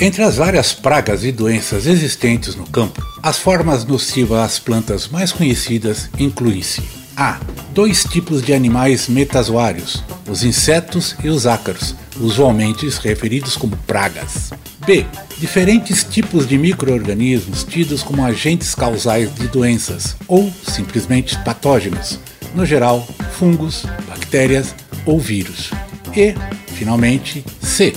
[0.00, 5.30] Entre as várias pragas e doenças existentes no campo, as formas nocivas às plantas mais
[5.30, 6.82] conhecidas incluem-se
[7.16, 7.38] a.
[7.72, 14.50] Dois tipos de animais metazoários, os insetos e os ácaros, usualmente referidos como pragas.
[14.84, 15.06] B.
[15.38, 22.18] Diferentes tipos de microorganismos tidos como agentes causais de doenças ou simplesmente patógenos,
[22.54, 23.06] no geral,
[23.38, 24.74] fungos, bactérias
[25.06, 25.70] ou vírus.
[26.16, 26.34] E,
[26.74, 27.92] finalmente, C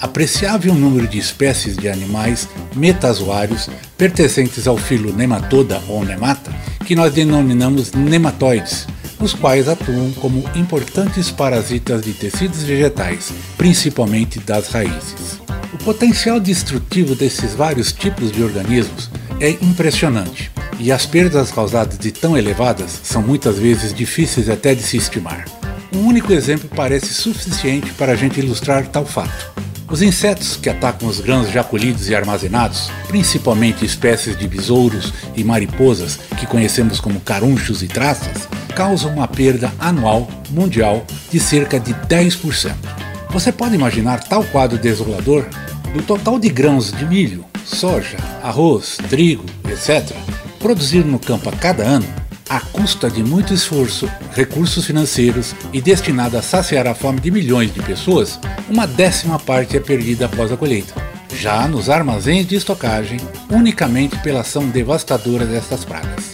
[0.00, 3.68] apreciável número de espécies de animais metazoários
[3.98, 6.52] pertencentes ao filo Nematoda ou Nemata,
[6.86, 8.86] que nós denominamos nematóides,
[9.20, 15.38] os quais atuam como importantes parasitas de tecidos vegetais, principalmente das raízes.
[15.72, 22.10] O potencial destrutivo desses vários tipos de organismos é impressionante, e as perdas causadas de
[22.10, 25.59] tão elevadas são muitas vezes difíceis até de se estimar.
[25.92, 29.52] Um único exemplo parece suficiente para a gente ilustrar tal fato.
[29.90, 35.42] Os insetos que atacam os grãos já colhidos e armazenados, principalmente espécies de besouros e
[35.42, 41.92] mariposas que conhecemos como carunchos e traças, causam uma perda anual mundial de cerca de
[41.92, 42.72] 10%.
[43.30, 45.44] Você pode imaginar tal quadro desolador?
[45.92, 50.16] Do total de grãos de milho, soja, arroz, trigo, etc.,
[50.60, 52.06] produzido no campo a cada ano,
[52.50, 57.72] à custa de muito esforço, recursos financeiros e destinado a saciar a fome de milhões
[57.72, 60.92] de pessoas, uma décima parte é perdida após a colheita.
[61.38, 66.32] Já nos armazéns de estocagem, unicamente pela ação devastadora destas pragas.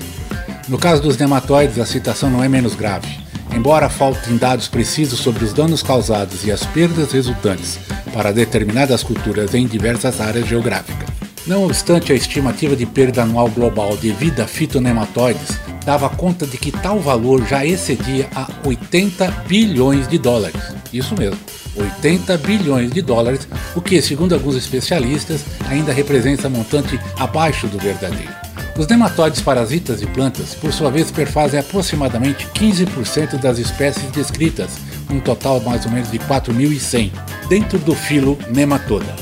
[0.67, 3.15] No caso dos nematóides, a situação não é menos grave.
[3.55, 7.79] Embora faltem dados precisos sobre os danos causados e as perdas resultantes
[8.15, 11.09] para determinadas culturas em diversas áreas geográficas.
[11.47, 16.73] Não obstante a estimativa de perda anual global devido a fitonematóides dava conta de que
[16.73, 20.61] tal valor já excedia a 80 bilhões de dólares.
[20.93, 21.39] Isso mesmo,
[21.77, 28.35] 80 bilhões de dólares, o que, segundo alguns especialistas, ainda representa montante abaixo do verdadeiro.
[28.77, 34.71] Os nematóides parasitas de plantas, por sua vez, perfazem aproximadamente 15% das espécies descritas,
[35.09, 37.13] um total mais ou menos de 4.100,
[37.49, 39.15] dentro do filo Nematoda.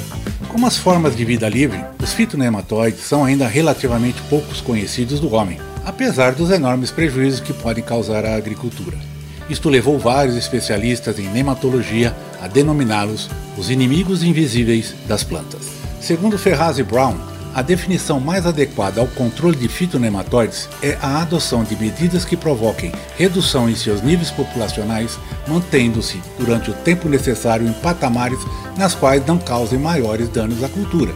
[0.49, 5.59] Como as formas de vida livre, os fitonematóides são ainda relativamente poucos conhecidos do homem,
[5.85, 8.97] apesar dos enormes prejuízos que podem causar à agricultura.
[9.49, 13.29] Isto levou vários especialistas em nematologia a denominá-los
[13.59, 15.73] os inimigos invisíveis das plantas.
[16.01, 17.15] Segundo Ferraz e Brown,
[17.55, 22.91] a definição mais adequada ao controle de fitonematóides é a adoção de medidas que provoquem
[23.17, 28.41] redução em seus níveis populacionais, mantendo-se durante o tempo necessário em patamares
[28.77, 31.15] nas quais não causem maiores danos à cultura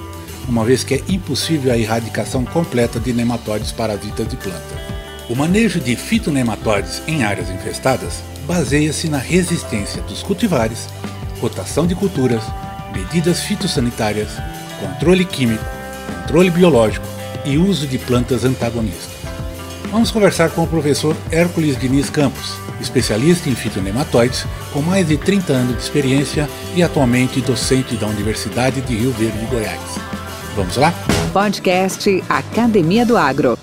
[0.48, 4.88] uma vez que é impossível a erradicação completa de nematóides parasitas de planta.
[5.28, 10.88] O manejo de fitonematóides em áreas infestadas baseia-se na resistência dos cultivares,
[11.38, 12.42] rotação de culturas,
[12.94, 14.30] medidas fitossanitárias,
[14.80, 15.64] controle químico,
[16.22, 17.06] controle biológico
[17.44, 19.18] e uso de plantas antagonistas.
[19.90, 25.52] Vamos conversar com o professor Hércules Diniz Campos, especialista em fitonematóides, com mais de 30
[25.52, 30.17] anos de experiência e atualmente docente da Universidade de Rio Verde, Goiás.
[30.58, 30.92] Vamos lá?
[31.32, 33.56] Podcast Academia do Agro.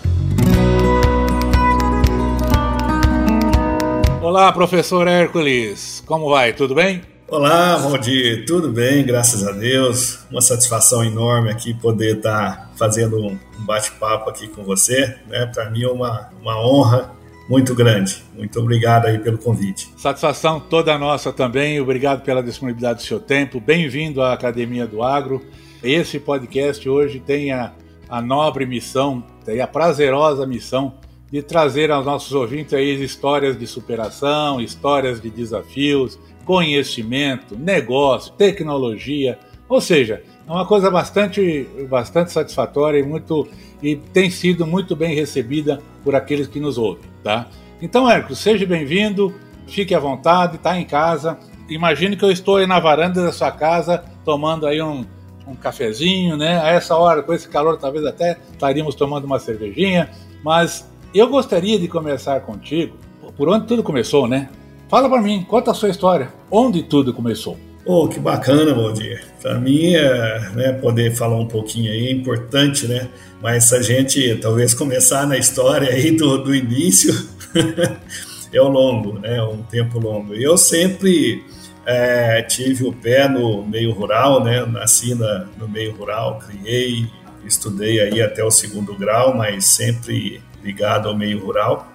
[4.22, 6.01] Olá, professor Hércules.
[6.06, 6.53] Como vai?
[6.53, 7.01] Tudo bem?
[7.28, 8.45] Olá, Valdir.
[8.45, 10.19] Tudo bem, graças a Deus.
[10.31, 15.17] Uma satisfação enorme aqui poder estar fazendo um bate-papo aqui com você.
[15.27, 15.51] Né?
[15.53, 17.12] Para mim é uma, uma honra
[17.50, 18.23] muito grande.
[18.33, 19.89] Muito obrigado aí pelo convite.
[19.97, 21.77] Satisfação toda nossa também.
[21.81, 23.59] Obrigado pela disponibilidade do seu tempo.
[23.59, 25.45] Bem-vindo à Academia do Agro.
[25.85, 27.72] Esse podcast hoje tem a,
[28.09, 30.95] a nobre missão, tem a prazerosa missão
[31.31, 39.38] de trazer aos nossos ouvintes aí histórias de superação, histórias de desafios, conhecimento, negócio, tecnologia,
[39.69, 43.48] ou seja, é uma coisa bastante, bastante satisfatória e muito
[43.80, 47.48] e tem sido muito bem recebida por aqueles que nos ouvem, tá?
[47.80, 49.36] Então, Hércules, seja bem-vindo,
[49.68, 51.38] fique à vontade, está em casa.
[51.69, 55.06] Imagine que eu estou aí na varanda da sua casa tomando aí um,
[55.47, 56.59] um cafezinho, né?
[56.59, 60.09] A essa hora, com esse calor, talvez até estaríamos tomando uma cervejinha.
[60.44, 62.97] Mas eu gostaria de começar contigo
[63.38, 64.50] por onde tudo começou, né?
[64.88, 66.30] Fala para mim, conta a sua história.
[66.50, 67.57] Onde tudo começou?
[67.86, 69.24] Oh, que bacana, Valdir.
[69.42, 73.07] Para mim, é, né, poder falar um pouquinho aí é importante, né?
[73.42, 77.13] Mas a gente talvez começar na história aí do, do início,
[78.51, 79.42] é um longo, né?
[79.44, 80.33] Um tempo longo.
[80.33, 81.44] Eu sempre
[81.85, 84.65] é, tive o pé no meio rural, né?
[84.65, 87.07] Nasci na, no meio rural, criei,
[87.45, 91.91] estudei aí até o segundo grau, mas sempre ligado ao meio rural.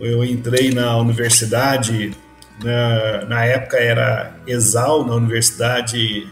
[0.00, 2.16] Eu entrei na universidade
[2.62, 6.28] na, na época era ESAL, na Universidade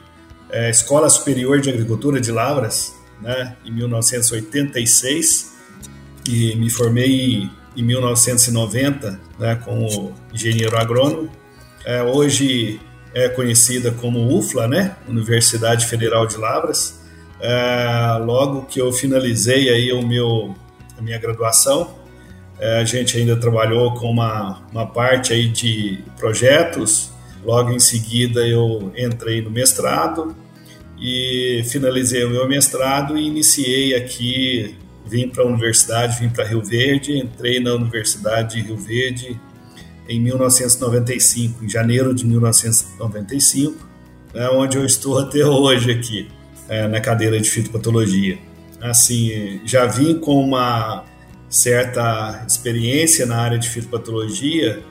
[0.51, 5.53] é, Escola Superior de Agricultura de Lavras, né, em 1986,
[6.29, 11.31] e me formei em 1990 né, como engenheiro agrônomo.
[11.85, 12.81] É, hoje
[13.15, 17.01] é conhecida como UFLA, né, Universidade Federal de Lavras.
[17.41, 20.55] É, logo que eu finalizei aí o meu,
[20.97, 21.95] a minha graduação,
[22.59, 27.11] é, a gente ainda trabalhou com uma, uma parte aí de projetos.
[27.45, 30.35] Logo em seguida eu entrei no mestrado
[30.97, 36.63] e finalizei o meu mestrado e iniciei aqui, vim para a universidade, vim para Rio
[36.63, 39.41] Verde, entrei na Universidade de Rio Verde
[40.09, 43.89] em 1995, em janeiro de 1995,
[44.35, 46.29] né, onde eu estou até hoje aqui,
[46.69, 48.39] é, na cadeira de fitopatologia.
[48.81, 51.05] Assim, já vim com uma
[51.49, 54.83] certa experiência na área de fitopatologia,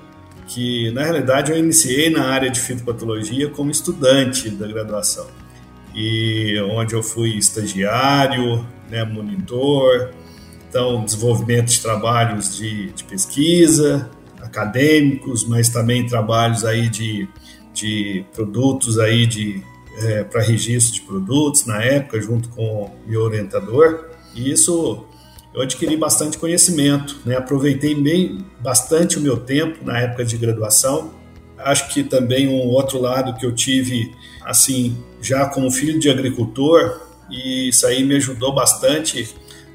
[0.47, 5.27] que na realidade eu iniciei na área de fitopatologia como estudante da graduação,
[5.93, 10.11] e onde eu fui estagiário, né, monitor,
[10.69, 14.09] então desenvolvimento de trabalhos de, de pesquisa,
[14.41, 17.27] acadêmicos, mas também trabalhos aí de,
[17.73, 19.61] de produtos aí de
[19.97, 25.05] é, para registro de produtos na época junto com o meu orientador e isso
[25.53, 27.35] eu adquiri bastante conhecimento, né?
[27.35, 31.11] aproveitei bem bastante o meu tempo na época de graduação.
[31.57, 34.15] Acho que também um outro lado que eu tive,
[34.45, 39.29] assim, já como filho de agricultor, e isso aí me ajudou bastante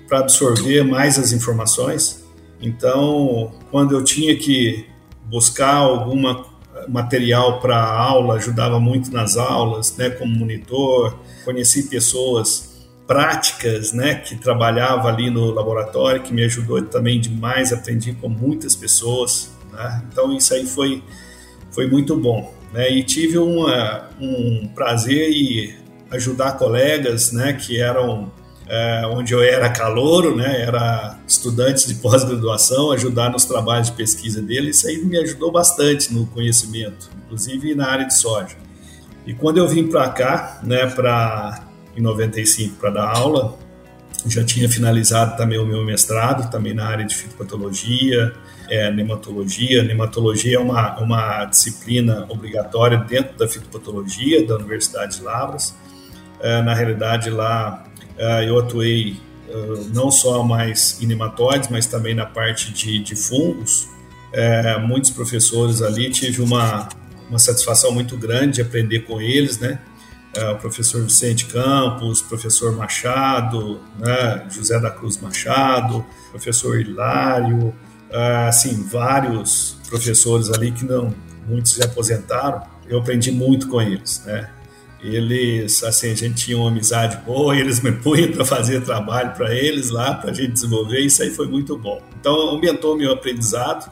[0.09, 2.26] para absorver mais as informações.
[2.61, 4.87] Então, quando eu tinha que
[5.29, 6.45] buscar alguma
[6.89, 11.19] material para aula, ajudava muito nas aulas, né, como monitor.
[11.45, 18.13] Conheci pessoas práticas, né, que trabalhava ali no laboratório, que me ajudou também demais, aprendi
[18.13, 20.03] com muitas pessoas, né?
[20.11, 21.03] Então isso aí foi
[21.71, 22.91] foi muito bom, né?
[22.91, 25.75] E tive uma, um prazer em
[26.11, 28.33] ajudar colegas, né, que eram
[28.69, 34.43] é, onde eu era calouro, né, era estudantes de pós-graduação, ajudar nos trabalhos de pesquisa
[34.43, 38.57] deles, isso aí me ajudou bastante no conhecimento, inclusive na área de soja.
[39.27, 41.67] E quando eu vim para cá, né, para
[41.97, 43.59] em 95 para dar aula.
[44.27, 48.33] Já tinha finalizado também o meu mestrado, também na área de fitopatologia,
[48.69, 49.83] é, nematologia.
[49.83, 55.75] Nematologia é uma, uma disciplina obrigatória dentro da fitopatologia da Universidade de Lavras.
[56.41, 57.85] É, na realidade, lá
[58.47, 59.55] eu atuei é,
[59.93, 63.89] não só mais em nematóides, mas também na parte de, de fungos.
[64.33, 66.89] É, muitos professores ali, tive uma,
[67.29, 69.79] uma satisfação muito grande de aprender com eles, né?
[70.37, 77.75] é, o professor Vicente Campos, professor Machado, né, José da Cruz Machado, professor Hilário,
[78.49, 81.15] assim, vários professores ali que não,
[81.49, 84.49] muitos se aposentaram, eu aprendi muito com eles, né?
[85.15, 89.55] Eles, assim, a gente tinha uma amizade boa, eles me punham para fazer trabalho para
[89.55, 92.01] eles lá, para a gente desenvolver, isso aí foi muito bom.
[92.21, 93.91] Então, aumentou meu aprendizado.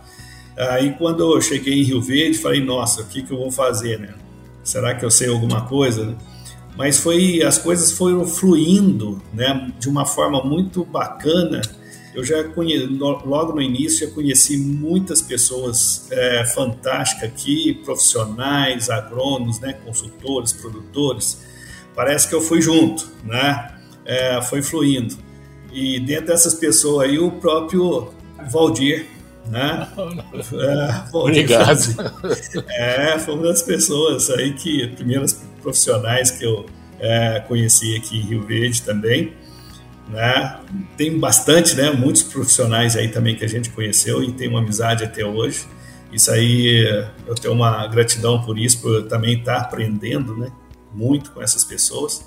[0.57, 3.99] Aí, quando eu cheguei em Rio Verde, falei, nossa, o que, que eu vou fazer,
[3.99, 4.15] né?
[4.63, 6.17] Será que eu sei alguma coisa?
[6.77, 11.63] mas foi as coisas foram fluindo, né, de uma forma muito bacana.
[12.15, 19.59] Eu já conheci, logo no início, já conheci muitas pessoas é, fantásticas aqui, profissionais, agrônomos,
[19.59, 21.45] né, consultores, produtores.
[21.95, 23.73] Parece que eu fui junto, né?
[24.05, 25.17] É, foi fluindo.
[25.73, 28.13] E dentro dessas pessoas aí, o próprio
[28.51, 29.07] Valdir,
[29.47, 29.89] né?
[30.35, 31.81] É, Valdir Obrigado.
[32.69, 36.67] É, foi uma das pessoas aí que, primeiras profissionais que eu
[37.01, 39.33] é, conheci aqui em Rio Verde também.
[40.09, 40.61] Né?
[40.97, 41.91] Tem bastante, né?
[41.91, 45.67] Muitos profissionais aí também que a gente conheceu e tem uma amizade até hoje.
[46.13, 46.77] Isso aí
[47.27, 50.53] eu tenho uma gratidão por isso, por também estar aprendendo, né?
[50.93, 52.25] Muito com essas pessoas.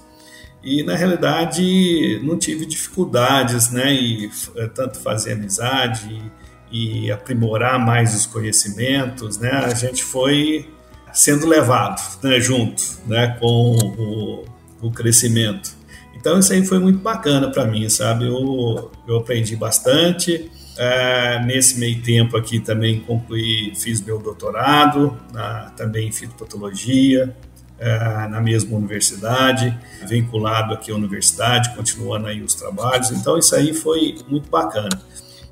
[0.63, 3.93] E na realidade não tive dificuldades, né?
[3.93, 6.31] E é, tanto fazer amizade
[6.71, 9.51] e, e aprimorar mais os conhecimentos, né?
[9.51, 10.67] A gente foi
[11.13, 14.45] sendo levado né, junto né, com o,
[14.81, 15.76] o crescimento.
[16.19, 18.27] Então isso aí foi muito bacana para mim, sabe?
[18.27, 20.49] Eu, eu aprendi bastante.
[20.77, 27.35] É, nesse meio tempo aqui também concluí, fiz meu doutorado, na, também em fitopatologia,
[27.79, 29.75] é, na mesma universidade,
[30.07, 33.11] vinculado aqui à universidade, continuando aí os trabalhos.
[33.11, 35.01] Então, isso aí foi muito bacana.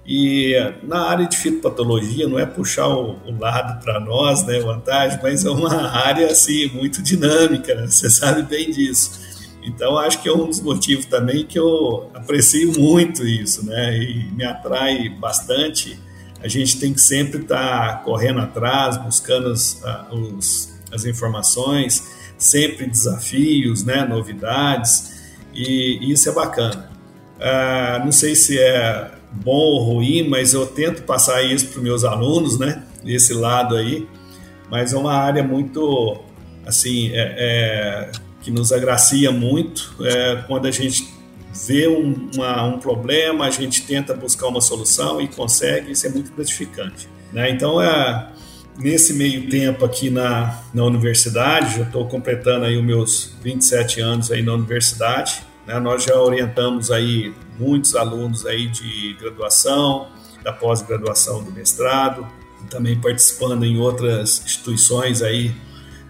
[0.07, 0.53] E
[0.83, 5.43] na área de fitopatologia, não é puxar o, o lado para nós, né, vantagem, mas
[5.43, 7.87] é uma área assim muito dinâmica, né?
[7.87, 9.24] você sabe bem disso.
[9.65, 14.31] Então, acho que é um dos motivos também que eu aprecio muito isso, né, e
[14.31, 15.99] me atrai bastante.
[16.41, 19.81] A gente tem que sempre estar tá correndo atrás, buscando os,
[20.11, 25.15] os, as informações, sempre desafios, né, novidades,
[25.53, 26.91] e isso é bacana.
[27.39, 31.83] Ah, não sei se é bom ou ruim, mas eu tento passar isso para os
[31.83, 32.83] meus alunos, né?
[33.05, 34.07] Esse lado aí.
[34.69, 36.17] Mas é uma área muito,
[36.65, 38.11] assim, é, é,
[38.45, 41.11] que nos agracia muito é, quando a gente
[41.65, 46.09] vê um, uma, um problema, a gente tenta buscar uma solução e consegue, isso é
[46.09, 47.09] muito gratificante.
[47.33, 47.49] Né?
[47.49, 48.29] Então, é,
[48.77, 54.31] nesse meio tempo aqui na, na universidade, já estou completando aí os meus 27 anos
[54.31, 55.79] aí na universidade, né?
[55.79, 60.07] Nós já orientamos aí muitos alunos aí de graduação,
[60.43, 62.27] da pós-graduação do mestrado,
[62.69, 65.51] também participando em outras instituições aí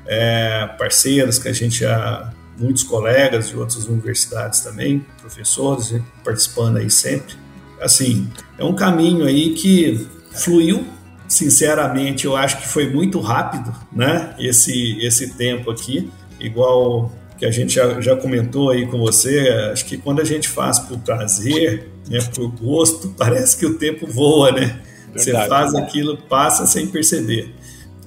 [0.07, 5.93] é, parceiras que a gente já muitos colegas de outras universidades também, professores
[6.23, 7.35] participando aí sempre.
[7.81, 10.85] Assim, é um caminho aí que fluiu,
[11.27, 14.33] sinceramente, eu acho que foi muito rápido, né?
[14.39, 16.09] Esse esse tempo aqui,
[16.39, 20.47] igual que a gente já, já comentou aí com você, acho que quando a gente
[20.47, 24.81] faz por prazer, né, por gosto, parece que o tempo voa, né?
[25.13, 27.53] Verdade, você faz aquilo, passa sem perceber.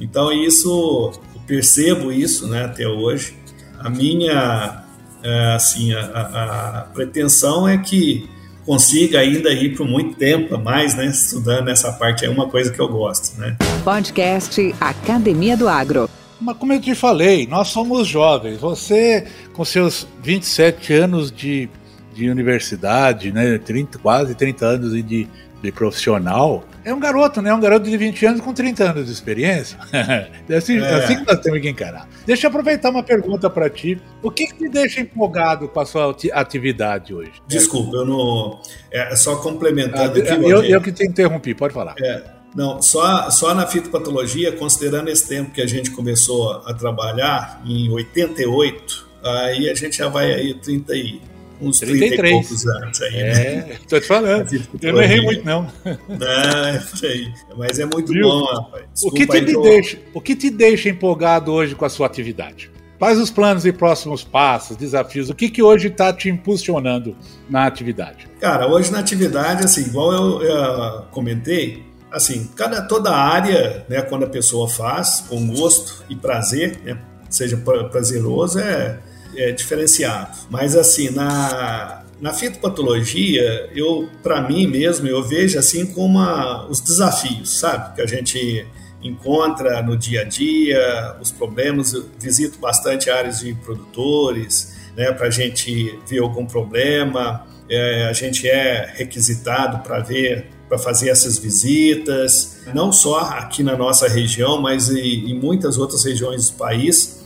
[0.01, 1.13] Então isso,
[1.49, 3.35] percebo isso, né, até hoje.
[3.81, 4.85] A minha,
[5.25, 8.29] é, assim, a, a, a pretensão é que
[8.67, 12.79] consiga ainda ir por muito tempo mais, né, estudando essa parte é uma coisa que
[12.79, 13.57] eu gosto, né?
[13.83, 16.09] Podcast Academia do Agro.
[16.39, 18.61] Mas como eu te falei, nós somos jovens.
[18.61, 21.69] Você, com seus 27 anos de,
[22.15, 25.27] de universidade, né, 30, quase 30 anos de,
[25.63, 27.53] de profissional, é um garoto, né?
[27.53, 29.79] Um garoto de 20 anos com 30 anos de experiência.
[29.93, 30.95] é assim, é.
[30.95, 32.09] assim que nós temos que encarar.
[32.25, 34.01] Deixa eu aproveitar uma pergunta para ti.
[34.23, 37.33] O que, que te deixa empolgado com a sua atividade hoje?
[37.47, 38.61] Desculpa, eu não.
[38.91, 40.51] É só complementando ah, aqui.
[40.51, 41.95] Eu, eu que te interrompi, pode falar.
[42.01, 42.39] É.
[42.55, 47.91] Não, só, só na fitopatologia, considerando esse tempo que a gente começou a trabalhar, em
[47.91, 51.21] 88, aí a gente já vai aí 30 e,
[51.61, 52.17] uns 33.
[52.17, 53.31] 30 e poucos anos aí, né?
[53.31, 54.49] É, tô te falando.
[54.81, 55.63] Eu não errei muito, não.
[55.85, 57.33] Não, é aí.
[57.57, 58.29] Mas é muito Viu?
[58.29, 58.85] bom, rapaz.
[59.03, 62.71] o que, te deixa, o que te deixa empolgado hoje com a sua atividade?
[62.99, 65.31] Quais os planos e próximos passos, desafios?
[65.31, 67.17] O que, que hoje está te impulsionando
[67.49, 68.29] na atividade?
[68.41, 74.25] Cara, hoje na atividade, assim, igual eu, eu comentei, assim, cada toda área, né, quando
[74.25, 76.99] a pessoa faz com gosto e prazer, né,
[77.31, 78.99] seja prazeroso, é,
[79.37, 80.37] é diferenciado.
[80.51, 86.81] Mas assim, na na fitopatologia, eu para mim mesmo, eu vejo assim como a, os
[86.81, 88.67] desafios, sabe, que a gente
[89.01, 95.29] encontra no dia a dia, os problemas, eu visito bastante áreas de produtores, né, para
[95.29, 101.39] a gente ver algum problema, é, a gente é requisitado para ver para fazer essas
[101.39, 107.18] visitas, não só aqui na nossa região, mas em, em muitas outras regiões do país.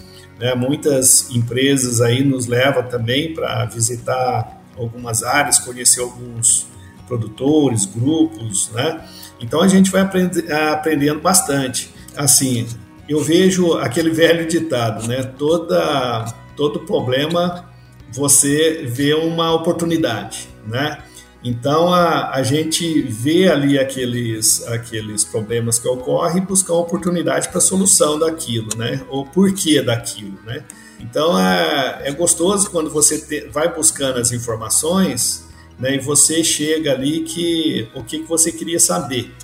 [0.43, 0.57] Né?
[0.57, 6.67] Muitas empresas aí nos levam também para visitar algumas áreas, conhecer alguns
[7.07, 9.05] produtores, grupos, né?
[9.41, 11.95] Então a gente vai aprend aprendendo bastante.
[12.17, 12.67] Assim,
[13.09, 15.23] eu vejo aquele velho ditado, né?
[15.23, 16.25] Toda
[16.57, 17.71] todo problema
[18.13, 20.99] você vê uma oportunidade, né?
[21.45, 27.49] Então a, a gente vê ali aqueles, aqueles problemas que ocorrem e buscar uma oportunidade
[27.49, 29.05] para solução daquilo, né?
[29.09, 30.65] Ou porquê daquilo, né?
[31.01, 35.45] Então é, é gostoso quando você te, vai buscando as informações
[35.79, 39.35] né, e você chega ali que o que, que você queria saber.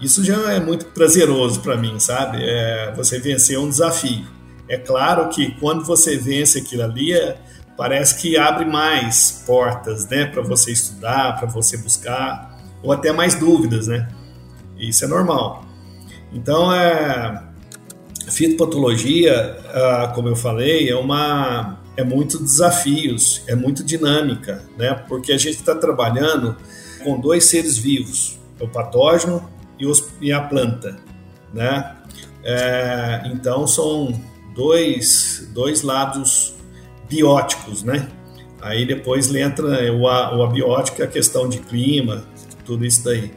[0.00, 2.38] Isso já é muito prazeroso para mim, sabe?
[2.40, 4.26] É, você vencer um desafio.
[4.68, 7.36] É claro que quando você vence aquilo ali, é,
[7.82, 13.34] parece que abre mais portas, né, para você estudar, para você buscar, ou até mais
[13.34, 14.08] dúvidas, né?
[14.78, 15.64] Isso é normal.
[16.32, 17.42] Então, é,
[18.30, 24.94] fitopatologia, ah, como eu falei, é uma é muito desafios, é muito dinâmica, né?
[25.08, 26.56] Porque a gente está trabalhando
[27.02, 29.50] com dois seres vivos, o patógeno
[30.20, 30.98] e, a planta,
[31.52, 31.96] né?
[32.44, 34.20] É, então são
[34.54, 36.51] dois, dois lados
[37.12, 38.08] bióticos, né?
[38.60, 42.24] Aí depois entra o, o abiótico, a questão de clima,
[42.64, 43.30] tudo isso daí.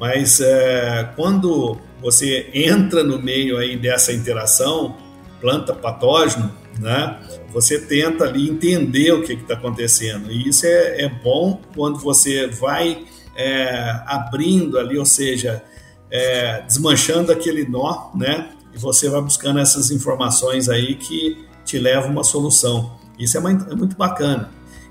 [0.00, 4.96] Mas é, quando você entra no meio aí dessa interação,
[5.40, 7.18] planta patógeno, né?
[7.52, 10.30] Você tenta ali entender o que está acontecendo.
[10.30, 13.04] E isso é, é, bom quando você vai
[13.36, 15.62] é, abrindo ali, ou seja,
[16.10, 18.50] é, desmanchando aquele nó, né?
[18.72, 22.97] E você vai buscando essas informações aí que te levam a uma solução.
[23.18, 24.50] Isso é, muito, é muito bacana.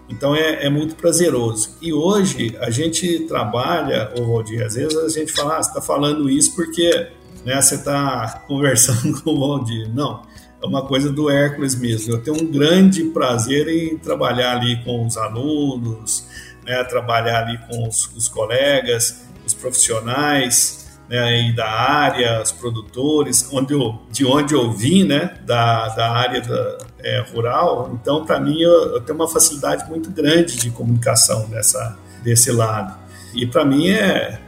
[0.10, 1.76] Então é, é, muito prazeroso.
[1.82, 5.82] E hoje a gente trabalha, ô Valdir, às vezes a gente fala, ah, você está
[5.82, 7.10] falando isso porque
[7.46, 9.90] né, você está conversando com o Valdir.
[9.94, 10.22] Não,
[10.62, 12.14] é uma coisa do Hércules mesmo.
[12.14, 16.26] Eu tenho um grande prazer em trabalhar ali com os alunos,
[16.66, 23.48] né, trabalhar ali com os, os colegas, os profissionais, né, e da área, os produtores,
[23.52, 27.92] onde eu, de onde eu vim, né, da, da área da, é, rural.
[27.94, 32.98] Então, para mim, eu, eu, tenho uma facilidade muito grande de comunicação dessa, desse lado.
[33.34, 34.40] E para mim é,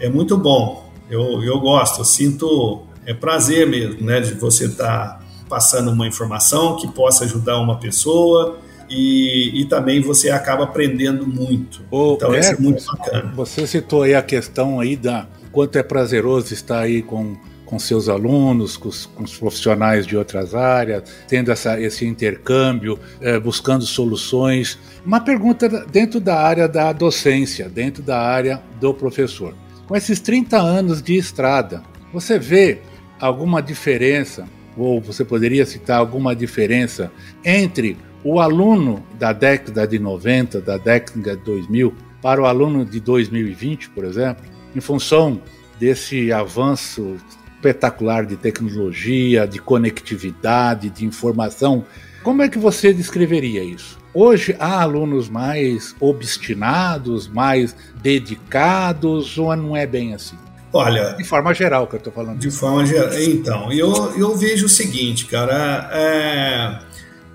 [0.00, 0.90] é muito bom.
[1.10, 6.06] Eu, eu gosto, eu sinto é prazer mesmo, né, de você estar tá passando uma
[6.06, 8.58] informação que possa ajudar uma pessoa.
[8.90, 11.82] E, e, também você acaba aprendendo muito.
[11.90, 13.32] Ô, então, é, isso é muito bacana.
[13.34, 18.08] Você citou aí a questão aí da quanto é prazeroso estar aí com, com seus
[18.08, 23.84] alunos, com os, com os profissionais de outras áreas, tendo essa, esse intercâmbio, é, buscando
[23.84, 24.78] soluções.
[25.04, 29.54] Uma pergunta dentro da área da docência, dentro da área do professor.
[29.86, 32.78] Com esses 30 anos de estrada, você vê
[33.20, 37.10] alguma diferença, ou você poderia citar alguma diferença
[37.44, 43.00] entre o aluno da década de 90, da década de 2000, para o aluno de
[43.00, 44.44] 2020, por exemplo?
[44.78, 45.42] Em função
[45.78, 47.16] desse avanço
[47.56, 51.84] espetacular de tecnologia, de conectividade, de informação.
[52.22, 53.98] Como é que você descreveria isso?
[54.14, 60.36] Hoje há alunos mais obstinados, mais dedicados, ou não é bem assim?
[60.72, 61.14] Olha.
[61.14, 62.38] De forma geral que eu estou falando.
[62.38, 63.12] De forma geral.
[63.18, 65.88] Então, eu, eu vejo o seguinte, cara.
[65.92, 66.78] É,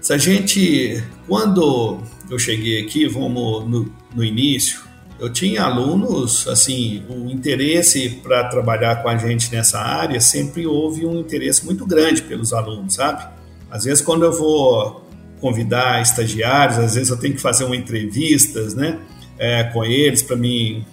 [0.01, 1.03] se a gente.
[1.27, 4.81] Quando eu cheguei aqui, vamos no, no início,
[5.19, 11.05] eu tinha alunos, assim, o interesse para trabalhar com a gente nessa área sempre houve
[11.05, 13.25] um interesse muito grande pelos alunos, sabe?
[13.71, 15.03] Às vezes, quando eu vou
[15.39, 18.99] convidar estagiários, às vezes eu tenho que fazer uma entrevistas, né,
[19.37, 20.85] é, com eles para mim,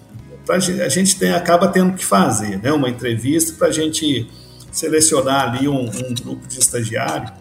[0.45, 4.29] pra, a gente tem, acaba tendo que fazer, né, uma entrevista para a gente
[4.73, 7.33] selecionar ali um, um grupo de estagiários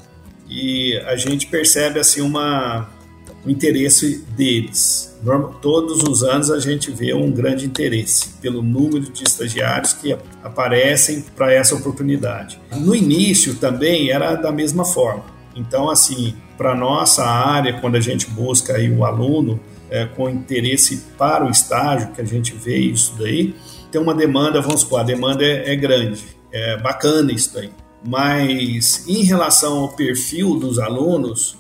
[0.49, 2.89] e a gente percebe assim uma
[3.45, 5.17] o interesse deles.
[5.62, 11.23] Todos os anos a gente vê um grande interesse pelo número de estagiários que aparecem
[11.36, 12.60] para essa oportunidade.
[12.78, 15.25] No início também era da mesma forma.
[15.56, 21.04] Então, assim, para nossa área, quando a gente busca aí o aluno é, com interesse
[21.17, 23.56] para o estágio, que a gente vê isso daí,
[23.91, 27.71] tem uma demanda, vamos supor, a demanda é, é grande, é bacana isso daí.
[28.06, 31.58] Mas em relação ao perfil dos alunos,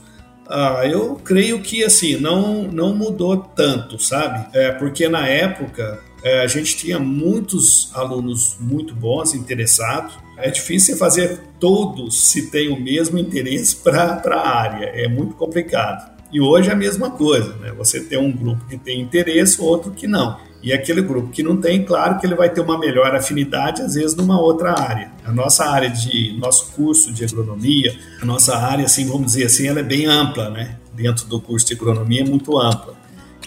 [0.49, 4.47] ah, eu creio que assim não não mudou tanto, sabe?
[4.53, 10.13] É porque na época é, a gente tinha muitos alunos muito bons, interessados.
[10.37, 16.17] É difícil fazer todos se têm o mesmo interesse para a área, é muito complicado.
[16.31, 17.71] E hoje é a mesma coisa, né?
[17.77, 20.37] Você tem um grupo que tem interesse, outro que não.
[20.61, 23.93] E aquele grupo que não tem, claro que ele vai ter uma melhor afinidade, às
[23.93, 25.11] vezes, numa outra área.
[25.23, 29.67] A nossa área de, nosso curso de agronomia, a nossa área, assim, vamos dizer assim,
[29.67, 30.77] ela é bem ampla, né?
[30.93, 32.93] Dentro do curso de agronomia é muito ampla.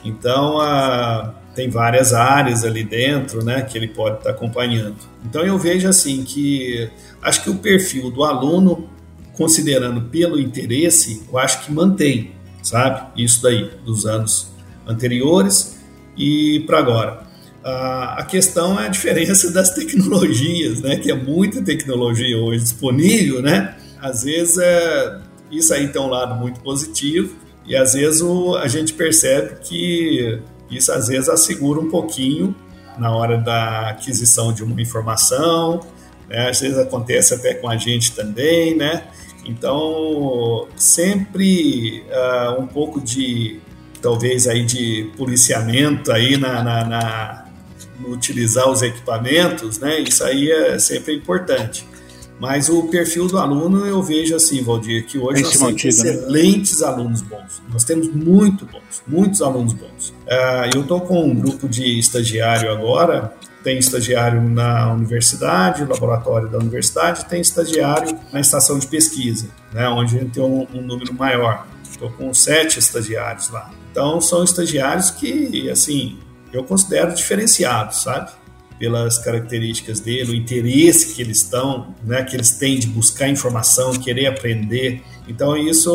[0.03, 4.96] Então, a, tem várias áreas ali dentro, né, que ele pode estar acompanhando.
[5.25, 6.88] Então, eu vejo assim que,
[7.20, 8.88] acho que o perfil do aluno,
[9.35, 13.22] considerando pelo interesse, eu acho que mantém, sabe?
[13.22, 14.51] Isso daí, dos anos
[14.87, 15.82] anteriores
[16.16, 17.22] e para agora.
[17.64, 20.96] A questão é a diferença das tecnologias, né?
[20.96, 23.77] Que é muita tecnologia hoje disponível, né?
[24.01, 25.20] Às vezes é,
[25.51, 30.40] isso aí tem um lado muito positivo e às vezes o, a gente percebe que
[30.68, 32.55] isso às vezes assegura um pouquinho
[32.98, 35.81] na hora da aquisição de uma informação,
[36.29, 36.48] né?
[36.48, 39.05] às vezes acontece até com a gente também, né?
[39.44, 43.61] Então sempre uh, um pouco de
[44.03, 47.45] talvez aí de policiamento aí na, na, na
[48.09, 50.01] utilizar os equipamentos, né?
[50.01, 51.87] Isso aí é sempre importante.
[52.41, 55.88] Mas o perfil do aluno eu vejo assim, Valdir, que hoje nós temos né?
[55.88, 56.87] excelentes né?
[56.88, 57.62] alunos bons.
[57.73, 60.09] Nós temos muito bons, muitos alunos bons.
[60.09, 66.59] Uh, eu estou com um grupo de estagiário agora, tem estagiário na universidade, laboratório da
[66.59, 71.15] universidade, tem estagiário na estação de pesquisa, né, onde a gente tem um, um número
[71.15, 71.65] maior.
[72.03, 73.71] Estou com sete estagiários lá.
[73.93, 76.19] Então, são estagiários que, assim,
[76.53, 78.43] eu considero diferenciados, sabe?
[78.79, 83.93] pelas características dele, o interesse que eles estão, né, que eles têm de buscar informação,
[83.93, 85.01] querer aprender.
[85.29, 85.88] Então isso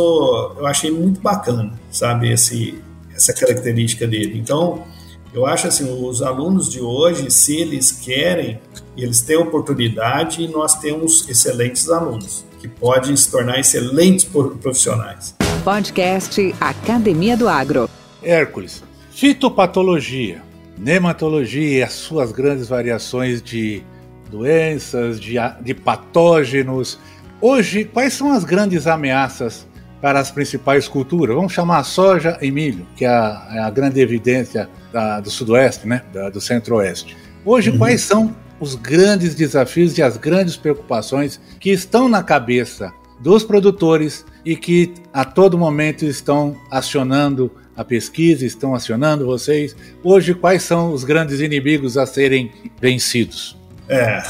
[0.58, 2.82] eu achei muito bacana, sabe, esse
[3.14, 4.40] essa característica dele.
[4.40, 4.86] Então,
[5.34, 8.62] eu acho assim, os alunos de hoje, se eles querem,
[8.96, 15.36] eles têm oportunidade e nós temos excelentes alunos que podem se tornar excelentes profissionais.
[15.68, 17.90] Podcast Academia do Agro.
[18.24, 20.42] Hércules, fitopatologia
[20.78, 23.84] nematologia e as suas grandes variações de
[24.32, 26.98] doenças, de, de patógenos.
[27.42, 29.68] Hoje, quais são as grandes ameaças
[30.00, 31.36] para as principais culturas?
[31.36, 35.30] Vamos chamar a soja e milho, que é a, é a grande evidência da, do
[35.30, 36.02] sudoeste, né?
[36.14, 37.18] Da, do centro-oeste.
[37.44, 37.78] Hoje, uhum.
[37.78, 44.26] quais são os grandes desafios e as grandes preocupações que estão na cabeça dos produtores
[44.48, 49.76] e que a todo momento estão acionando a pesquisa, estão acionando vocês.
[50.02, 53.58] Hoje, quais são os grandes inimigos a serem vencidos?
[53.90, 54.24] É,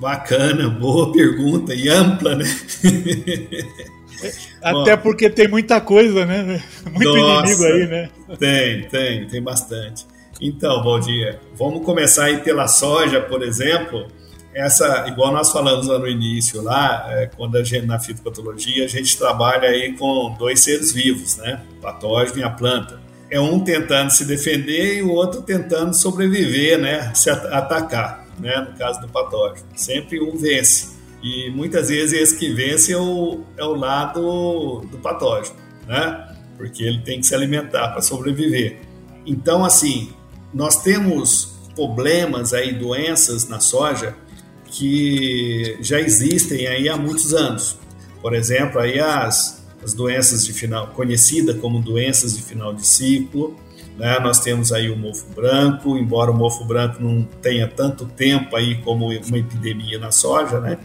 [0.00, 2.46] bacana, boa pergunta e ampla, né?
[4.62, 6.62] Até Bom, porque tem muita coisa, né?
[6.90, 8.08] Muito nossa, inimigo aí, né?
[8.38, 10.06] Tem, tem, tem bastante.
[10.40, 11.38] Então, bom dia.
[11.58, 14.06] Vamos começar aí pela soja, por exemplo
[14.54, 18.88] essa, igual nós falamos lá no início, lá, é, quando a gente, na fitopatologia, a
[18.88, 21.62] gente trabalha aí com dois seres vivos, né?
[21.78, 23.00] O patógeno e a planta.
[23.30, 27.14] É um tentando se defender e o outro tentando sobreviver, né?
[27.14, 28.68] Se atacar, né?
[28.70, 29.66] No caso do patógeno.
[29.74, 30.92] Sempre um vence.
[31.22, 36.28] E muitas vezes esse que vence é o, é o lado do patógeno, né?
[36.58, 38.80] Porque ele tem que se alimentar para sobreviver.
[39.24, 40.12] Então, assim,
[40.52, 44.14] nós temos problemas aí, doenças na soja
[44.72, 47.78] que já existem aí há muitos anos.
[48.22, 53.54] Por exemplo, aí as, as doenças de final, conhecidas como doenças de final de ciclo,
[53.98, 54.18] né?
[54.18, 58.76] Nós temos aí o mofo branco, embora o mofo branco não tenha tanto tempo aí
[58.76, 60.78] como uma epidemia na soja, né?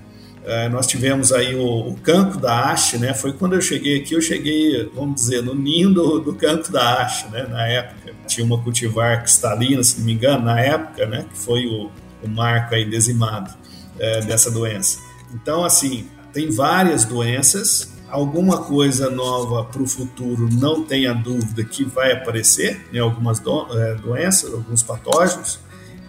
[0.44, 3.14] É, nós tivemos aí o, o cancro da haste, né?
[3.14, 7.02] Foi quando eu cheguei aqui, eu cheguei, vamos dizer, no ninho do, do cancro da
[7.02, 7.48] haste, né?
[7.50, 11.26] Na época tinha uma cultivar cristalina, se não me engano, na época, né?
[11.32, 11.90] Que foi o,
[12.24, 13.54] o marco aí dizimado
[14.00, 15.00] é, dessa doença.
[15.34, 21.84] Então, assim, tem várias doenças, alguma coisa nova para o futuro, não tenha dúvida que
[21.84, 25.60] vai aparecer, né, algumas do, é, doenças, alguns patógenos.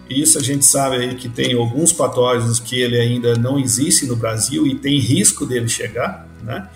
[0.09, 4.15] Isso a gente sabe aí que tem alguns patógenos que ele ainda não existe no
[4.15, 6.67] Brasil e tem risco dele chegar, né?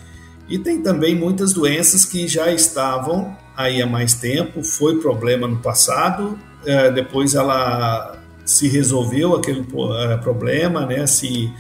[0.48, 5.58] E tem também muitas doenças que já estavam aí há mais tempo, foi problema no
[5.58, 11.08] passado, é, depois ela se resolveu aquele uh, problema, né?
[11.08, 11.52] se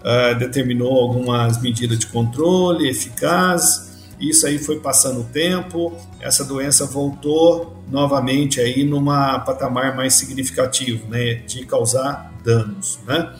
[0.00, 3.90] uh, determinou algumas medidas de controle eficaz.
[4.20, 11.08] Isso aí foi passando o tempo, essa doença voltou novamente aí numa patamar mais significativo,
[11.08, 13.34] né, de causar danos, né?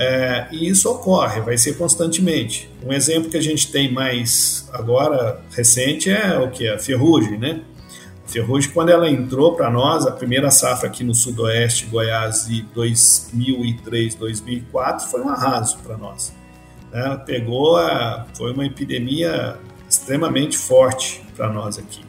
[0.00, 2.70] É, e isso ocorre, vai ser constantemente.
[2.86, 7.62] Um exemplo que a gente tem mais agora recente é o que a ferrugem, né?
[8.28, 14.14] Ferrugem, quando ela entrou para nós, a primeira safra aqui no Sudoeste, Goiás, de 2003,
[14.14, 16.34] 2004, foi um arraso para nós.
[16.92, 22.02] Ela pegou, a, foi uma epidemia extremamente forte para nós aqui.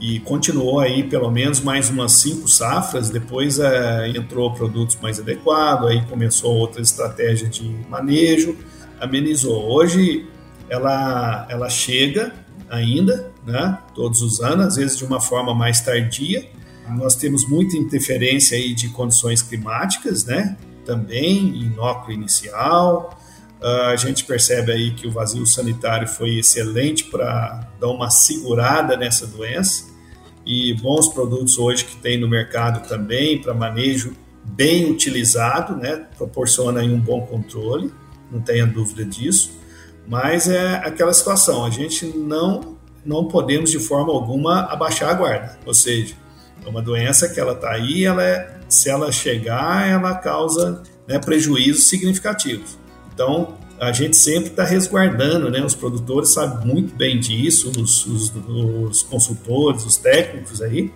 [0.00, 5.90] E continuou aí pelo menos mais umas cinco safras, depois é, entrou produtos mais adequados,
[5.90, 8.56] aí começou outra estratégia de manejo,
[8.98, 9.70] amenizou.
[9.70, 10.26] Hoje
[10.70, 12.32] ela, ela chega
[12.70, 16.48] ainda, né, todos os anos, às vezes de uma forma mais tardia.
[16.88, 23.18] Nós temos muita interferência aí de condições climáticas, né, também, inóculo inicial.
[23.60, 28.96] Uh, a gente percebe aí que o vazio sanitário foi excelente para dar uma segurada
[28.96, 29.90] nessa doença
[30.46, 36.80] e bons produtos hoje que tem no mercado também para manejo bem utilizado, né, proporciona
[36.80, 37.92] um bom controle,
[38.30, 39.59] não tenha dúvida disso.
[40.10, 45.58] Mas é aquela situação, a gente não não podemos de forma alguma abaixar a guarda.
[45.64, 46.14] Ou seja,
[46.66, 51.18] é uma doença que ela está aí, ela é, se ela chegar, ela causa né,
[51.18, 52.76] prejuízos significativos.
[53.14, 55.64] Então, a gente sempre está resguardando, né?
[55.64, 60.92] Os produtores sabem muito bem disso, os, os, os consultores, os técnicos aí,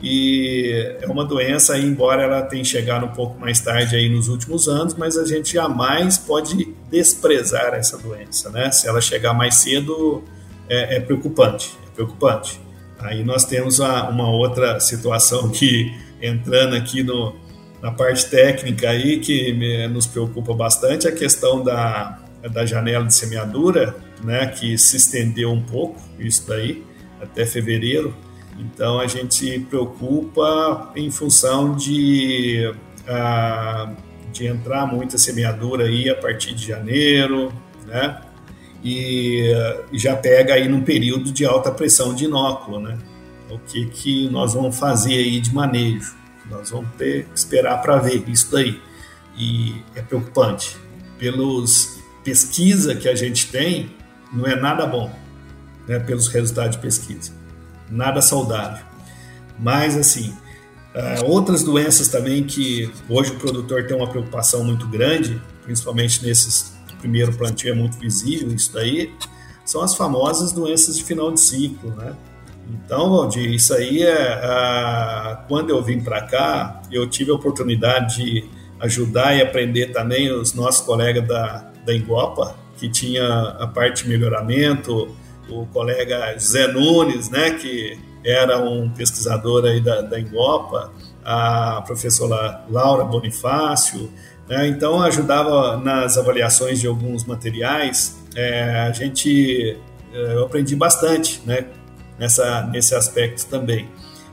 [0.00, 4.68] e é uma doença embora ela tenha chegado um pouco mais tarde aí nos últimos
[4.68, 8.70] anos, mas a gente jamais pode desprezar essa doença, né?
[8.70, 10.22] Se ela chegar mais cedo,
[10.68, 12.60] é, é preocupante, é preocupante.
[13.00, 17.34] Aí nós temos a, uma outra situação que, entrando aqui no,
[17.82, 22.20] na parte técnica aí, que me, nos preocupa bastante, a questão da,
[22.52, 24.46] da janela de semeadura, né?
[24.46, 26.84] Que se estendeu um pouco, isso daí,
[27.20, 28.14] até fevereiro,
[28.58, 32.74] então a gente se preocupa em função de
[33.06, 33.94] ah,
[34.32, 37.52] de entrar muita semeadura aí a partir de janeiro,
[37.86, 38.20] né?
[38.84, 39.52] E,
[39.92, 42.98] já pega aí num período de alta pressão de inóculo, né?
[43.50, 46.14] O que, que nós vamos fazer aí de manejo?
[46.50, 48.80] Nós vamos ter que esperar para ver isso daí.
[49.36, 50.76] E é preocupante.
[51.18, 53.90] Pelos pesquisa que a gente tem,
[54.32, 55.10] não é nada bom,
[55.86, 55.98] né?
[55.98, 57.37] Pelos resultados de pesquisa.
[57.90, 58.84] Nada saudável.
[59.58, 60.34] Mas, assim,
[60.88, 66.72] Uh, outras doenças também que hoje o produtor tem uma preocupação muito grande, principalmente nesses
[66.98, 69.12] primeiro plantio é muito visível isso daí,
[69.64, 72.14] são as famosas doenças de final de ciclo, né?
[72.70, 78.16] Então, Valdir, isso aí é uh, quando eu vim para cá, eu tive a oportunidade
[78.16, 78.44] de
[78.80, 83.26] ajudar e aprender também os nossos colegas da, da Engopa, que tinha
[83.58, 85.14] a parte de melhoramento,
[85.50, 90.92] o colega Zé Nunes, né, que era um pesquisador aí da, da Engopa,
[91.24, 94.10] a professora Laura Bonifácio,
[94.48, 94.66] né?
[94.68, 98.16] então ajudava nas avaliações de alguns materiais.
[98.34, 99.76] É, a gente,
[100.12, 101.66] é, eu aprendi bastante, né,
[102.18, 103.88] nessa, nesse aspecto também.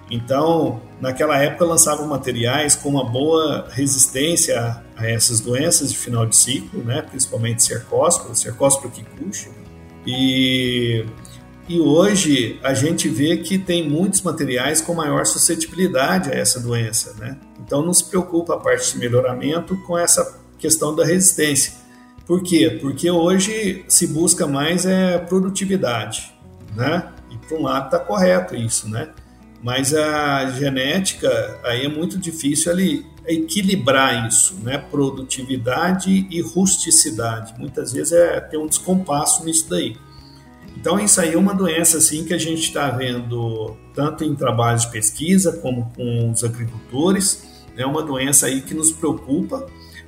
[0.09, 6.35] Então, naquela época lançavam materiais com uma boa resistência a, essas doenças de final de
[6.35, 9.49] ciclo, né, principalmente cercóspora, cercóspora kikuchi,
[10.05, 11.05] e
[11.67, 17.15] e hoje a gente vê que tem muitos materiais com maior suscetibilidade a essa doença,
[17.19, 17.37] né?
[17.59, 21.73] Então não se preocupa a parte de melhoramento com essa questão da resistência.
[22.27, 22.77] Por quê?
[22.79, 26.31] Porque hoje se busca mais é produtividade,
[26.75, 27.11] né?
[27.31, 29.09] E por um lado está correto isso, né?
[29.63, 34.77] Mas a genética aí é muito difícil ali equilibrar isso, né?
[34.77, 37.53] Produtividade e rusticidade.
[37.57, 39.97] Muitas vezes é tem um descompasso nisso daí.
[40.77, 44.81] Então, isso aí é uma doença assim que a gente está vendo tanto em trabalhos
[44.81, 47.65] de pesquisa como com os agricultores.
[47.77, 49.65] É uma doença aí que nos preocupa.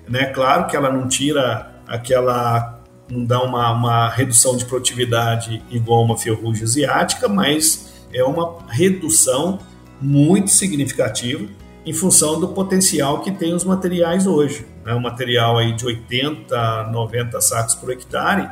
[0.07, 0.25] Né?
[0.25, 6.17] Claro que ela não tira aquela, não dá uma, uma redução de produtividade igual uma
[6.17, 9.59] ferrugem asiática, mas é uma redução
[9.99, 11.47] muito significativa
[11.87, 14.65] em função do potencial que tem os materiais hoje.
[14.85, 14.93] Né?
[14.93, 18.49] um material aí de 80, 90 sacos por hectare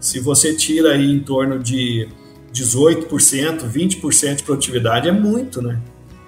[0.00, 2.08] se você tira aí em torno de
[2.52, 5.80] 18%, 20% de produtividade, é muito, né?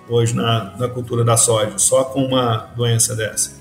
[0.09, 3.59] Hoje na, na cultura da soja, só com uma doença dessa.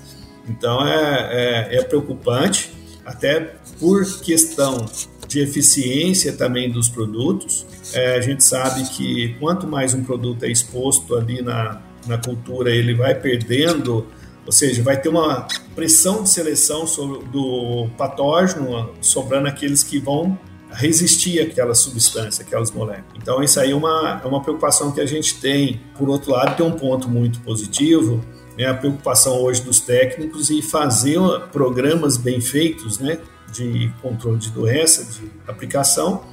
[0.48, 2.72] Então é, é, é preocupante,
[3.04, 4.84] até por questão
[5.28, 7.64] de eficiência também dos produtos.
[7.92, 12.70] É, a gente sabe que quanto mais um produto é exposto ali na, na cultura,
[12.70, 14.06] ele vai perdendo
[14.46, 20.38] ou seja, vai ter uma pressão de seleção sobre, do patógeno, sobrando aqueles que vão
[20.72, 23.12] resistir àquela substância, aquelas moléculas.
[23.16, 25.80] Então, isso aí é uma, é uma preocupação que a gente tem.
[25.96, 28.24] Por outro lado, tem um ponto muito positivo,
[28.56, 31.20] é a preocupação hoje dos técnicos em fazer
[31.52, 33.18] programas bem feitos, né,
[33.52, 36.24] de controle de doença, de aplicação,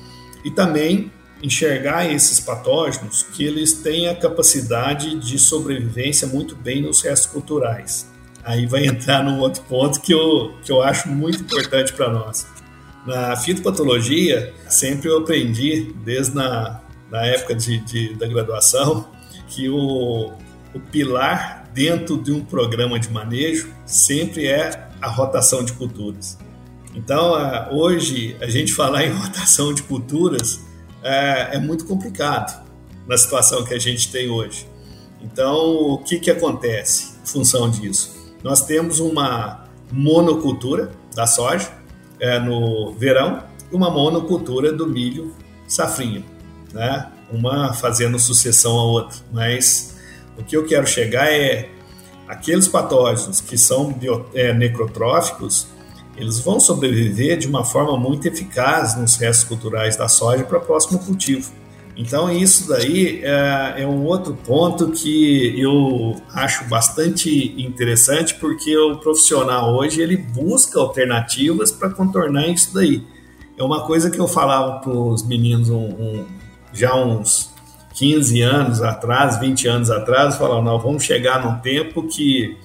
[0.43, 7.01] e também enxergar esses patógenos que eles têm a capacidade de sobrevivência muito bem nos
[7.01, 8.09] restos culturais.
[8.43, 12.47] Aí vai entrar num outro ponto que eu, que eu acho muito importante para nós.
[13.05, 19.09] Na fitopatologia, sempre eu aprendi, desde na, na época de, de da graduação,
[19.47, 20.33] que o,
[20.73, 26.37] o pilar dentro de um programa de manejo sempre é a rotação de culturas.
[26.95, 27.33] Então,
[27.71, 30.66] hoje, a gente falar em rotação de culturas
[31.07, 32.65] é, é muito complicado
[33.07, 34.67] na situação que a gente tem hoje.
[35.21, 38.15] Então, o que, que acontece em função disso?
[38.43, 41.71] Nós temos uma monocultura da soja
[42.19, 45.33] é, no verão e uma monocultura do milho
[45.67, 46.23] safrinha,
[46.73, 47.11] né?
[47.31, 49.17] uma fazendo sucessão à outra.
[49.31, 49.95] Mas
[50.37, 51.69] o que eu quero chegar é
[52.27, 55.67] aqueles patógenos que são bio, é, necrotróficos,
[56.17, 60.61] eles vão sobreviver de uma forma muito eficaz nos restos culturais da soja para o
[60.61, 61.51] próximo cultivo.
[61.95, 68.97] Então, isso daí é, é, um outro ponto que eu acho bastante interessante, porque o
[68.97, 73.03] profissional hoje ele busca alternativas para contornar isso daí.
[73.57, 76.25] É uma coisa que eu falava para os meninos um, um,
[76.71, 77.49] já uns
[77.95, 82.55] 15 anos atrás, 20 anos atrás, falava, nós vamos chegar num tempo que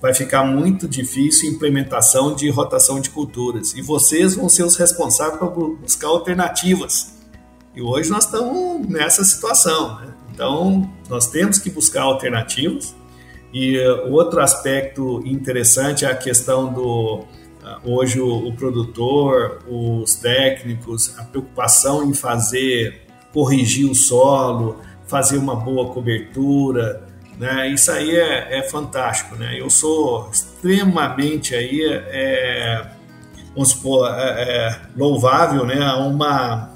[0.00, 3.74] vai ficar muito difícil a implementação de rotação de culturas.
[3.74, 7.18] E vocês vão ser os responsáveis para buscar alternativas.
[7.74, 10.00] E hoje nós estamos nessa situação.
[10.00, 10.14] Né?
[10.32, 12.94] Então, nós temos que buscar alternativas.
[13.52, 17.24] E uh, outro aspecto interessante é a questão do.
[17.62, 25.36] Uh, hoje, o, o produtor, os técnicos, a preocupação em fazer, corrigir o solo, fazer
[25.36, 27.09] uma boa cobertura,
[27.40, 27.70] né?
[27.70, 29.58] Isso aí é, é fantástico, né?
[29.58, 32.86] Eu sou extremamente aí, é,
[33.54, 35.82] vamos supor, é, é, louvável, né?
[35.82, 36.70] A uma,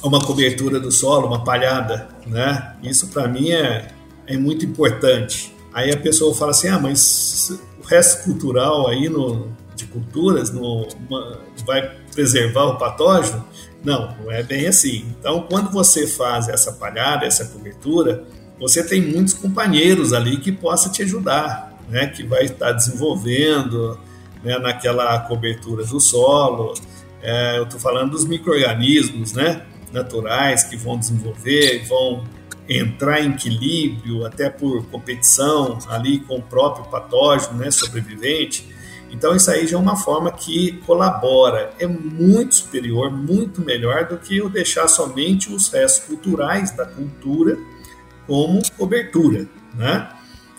[0.00, 2.76] uma cobertura do solo, uma palhada, né?
[2.84, 3.88] Isso para mim é,
[4.28, 5.52] é muito importante.
[5.74, 10.86] Aí a pessoa fala assim, ah, mas o resto cultural aí no, de culturas no,
[11.08, 13.44] uma, vai preservar o patógeno?
[13.82, 15.04] Não, não é bem assim.
[15.18, 18.24] Então, quando você faz essa palhada, essa cobertura,
[18.60, 22.08] você tem muitos companheiros ali que possa te ajudar, né?
[22.08, 23.98] Que vai estar desenvolvendo
[24.44, 26.74] né, naquela cobertura do solo.
[27.22, 29.62] É, eu estou falando dos micro-organismos, né?
[29.90, 32.22] Naturais que vão desenvolver, vão
[32.68, 37.70] entrar em equilíbrio até por competição ali com o próprio patógeno, né?
[37.70, 38.68] Sobrevivente.
[39.10, 44.18] Então, isso aí já é uma forma que colabora, é muito superior, muito melhor do
[44.18, 47.58] que eu deixar somente os restos culturais da cultura
[48.26, 50.08] como cobertura, né?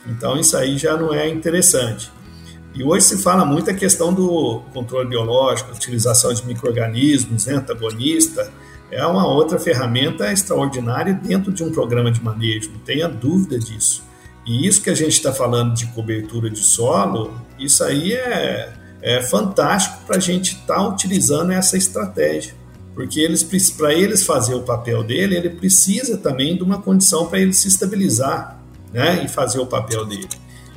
[0.06, 2.12] Então isso aí já não é interessante.
[2.74, 8.52] E hoje se fala muito a questão do controle biológico, utilização de micro-organismos, né, antagonista,
[8.89, 14.04] é uma outra ferramenta extraordinária dentro de um programa de manejo, não tenha dúvida disso.
[14.45, 19.21] E isso que a gente está falando de cobertura de solo, isso aí é, é
[19.21, 22.61] fantástico para a gente estar tá utilizando essa estratégia
[22.93, 27.39] porque eles para eles fazer o papel dele, ele precisa também de uma condição para
[27.39, 28.60] ele se estabilizar,
[28.91, 30.27] né, e fazer o papel dele.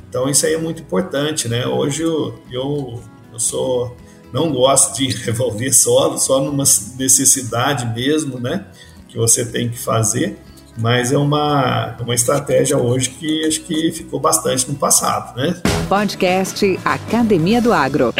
[0.07, 1.67] Então isso aí é muito importante, né?
[1.67, 3.01] Hoje eu, eu,
[3.33, 3.95] eu sou
[4.31, 6.63] não gosto de revolver solo, só numa
[6.97, 8.65] necessidade mesmo, né,
[9.09, 10.37] que você tem que fazer,
[10.77, 15.61] mas é uma, uma estratégia hoje que acho que ficou bastante no passado, né?
[15.87, 18.13] Podcast Academia do Agro.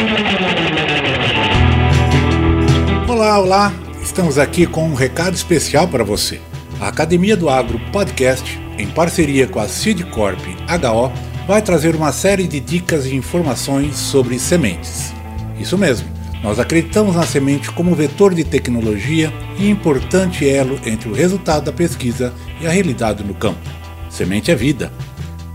[3.08, 3.85] Olá, olá.
[4.16, 6.40] Estamos aqui com um recado especial para você.
[6.80, 11.12] A Academia do Agro Podcast, em parceria com a Seedcorp HO,
[11.46, 15.12] vai trazer uma série de dicas e informações sobre sementes.
[15.60, 16.08] Isso mesmo,
[16.42, 21.72] nós acreditamos na semente como vetor de tecnologia e importante elo entre o resultado da
[21.72, 23.60] pesquisa e a realidade no campo.
[24.08, 24.90] Semente é vida.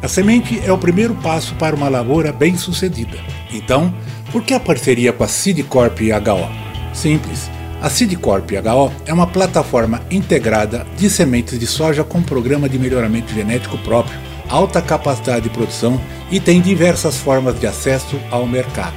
[0.04, 3.18] A semente é o primeiro passo para uma lavoura bem-sucedida.
[3.52, 3.92] Então,
[4.32, 6.94] por que a parceria com a Seedcorp HO?
[6.94, 7.50] Simples
[7.82, 13.34] a Seedcorp HO é uma plataforma integrada de sementes de soja com programa de melhoramento
[13.34, 18.96] genético próprio, alta capacidade de produção e tem diversas formas de acesso ao mercado.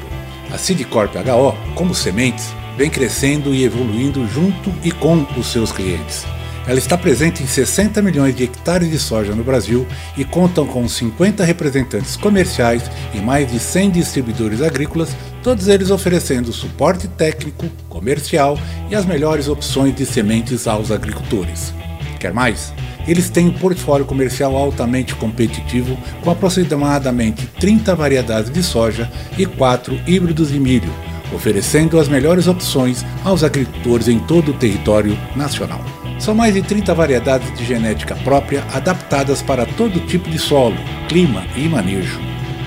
[0.52, 6.26] A Seedcorp HO, como sementes, vem crescendo e evoluindo junto e com os seus clientes.
[6.66, 10.88] Ela está presente em 60 milhões de hectares de soja no Brasil e contam com
[10.88, 18.58] 50 representantes comerciais e mais de 100 distribuidores agrícolas, todos eles oferecendo suporte técnico, comercial
[18.90, 21.74] e as melhores opções de sementes aos agricultores.
[22.18, 22.72] Quer mais?
[23.06, 30.00] Eles têm um portfólio comercial altamente competitivo, com aproximadamente 30 variedades de soja e 4
[30.06, 30.90] híbridos de milho,
[31.30, 35.84] oferecendo as melhores opções aos agricultores em todo o território nacional.
[36.18, 40.76] São mais de 30 variedades de genética própria adaptadas para todo tipo de solo,
[41.08, 42.18] clima e manejo.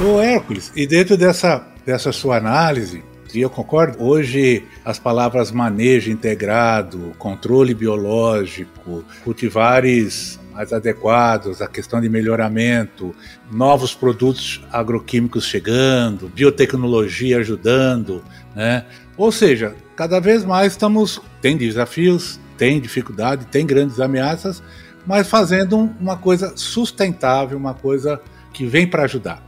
[0.04, 3.02] Ô Hércules, e dentro dessa, dessa sua análise,
[3.36, 4.04] e eu concordo.
[4.04, 13.16] Hoje, as palavras manejo integrado, controle biológico, cultivares mais adequados, a questão de melhoramento,
[13.52, 18.24] novos produtos agroquímicos chegando, biotecnologia ajudando,
[18.56, 18.86] né?
[19.18, 24.62] Ou seja, cada vez mais estamos tem desafios, tem dificuldade, tem grandes ameaças,
[25.06, 28.20] mas fazendo uma coisa sustentável, uma coisa
[28.54, 29.42] que vem para ajudar.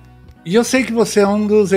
[0.46, 1.72] E eu sei que você é um dos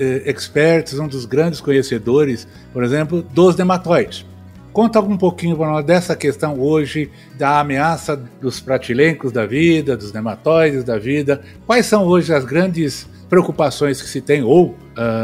[0.00, 4.26] eh, experts, um dos grandes conhecedores, por exemplo, dos nematóides.
[4.72, 10.12] Conta um pouquinho para nós dessa questão hoje, da ameaça dos pratilencos da vida, dos
[10.12, 11.42] nematóides da vida.
[11.66, 14.76] Quais são hoje as grandes preocupações que se tem ou uh,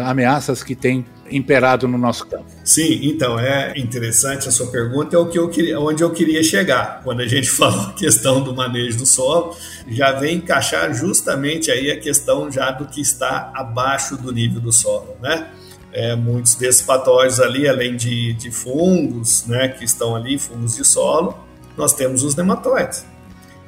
[0.05, 2.47] ameaças que tem imperado no nosso campo.
[2.65, 6.43] Sim, então é interessante a sua pergunta, é o que eu queria, onde eu queria
[6.43, 7.01] chegar.
[7.03, 9.57] Quando a gente falou a questão do manejo do solo,
[9.89, 14.73] já vem encaixar justamente aí a questão já do que está abaixo do nível do
[14.73, 15.49] solo, né?
[15.93, 20.85] É, muitos desses patógenos ali, além de, de fungos, né, que estão ali, fungos de
[20.85, 21.39] solo,
[21.75, 23.07] nós temos os nematóides.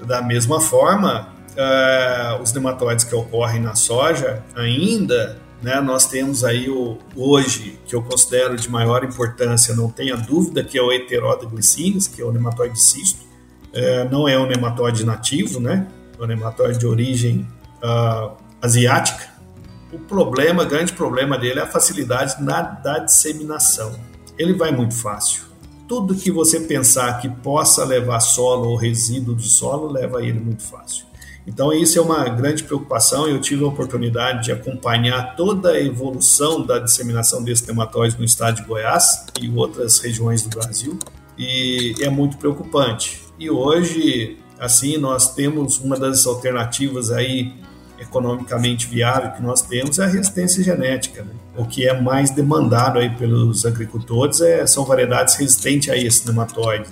[0.07, 1.29] Da mesma forma,
[1.59, 7.95] uh, os nematóides que ocorrem na soja ainda né, nós temos aí o, hoje, que
[7.95, 12.31] eu considero de maior importância, não tenha dúvida, que é o heterodaglicines, que é o
[12.31, 13.27] nematóide cisto,
[13.73, 15.87] é, não é um nematóide nativo, né?
[16.19, 17.47] É um nematóide de origem
[17.83, 19.29] uh, asiática.
[19.93, 23.93] O problema, grande problema dele é a facilidade na, da disseminação.
[24.39, 25.43] Ele vai muito fácil.
[25.87, 30.63] Tudo que você pensar que possa levar solo ou resíduo de solo, leva ele muito
[30.63, 31.08] fácil.
[31.49, 33.27] Então, isso é uma grande preocupação.
[33.27, 38.57] Eu tive a oportunidade de acompanhar toda a evolução da disseminação desse nematóide no estado
[38.57, 40.99] de Goiás e outras regiões do Brasil,
[41.39, 43.23] e é muito preocupante.
[43.39, 47.55] E hoje, assim, nós temos uma das alternativas aí
[47.99, 51.23] economicamente viável que nós temos é a resistência genética.
[51.23, 51.33] Né?
[51.57, 56.91] O que é mais demandado aí pelos agricultores é, são variedades resistentes a esse nematóide,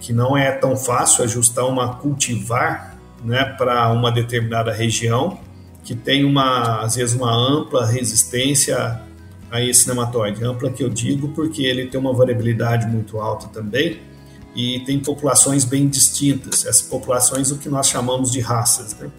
[0.00, 5.38] que não é tão fácil ajustar uma cultivar né, para uma determinada região
[5.82, 9.00] que tem uma às vezes uma ampla resistência
[9.50, 10.44] a esse nematóide.
[10.44, 14.00] Ampla que eu digo porque ele tem uma variabilidade muito alta também
[14.54, 16.66] e tem populações bem distintas.
[16.66, 19.10] Essas populações o que nós chamamos de raças, né?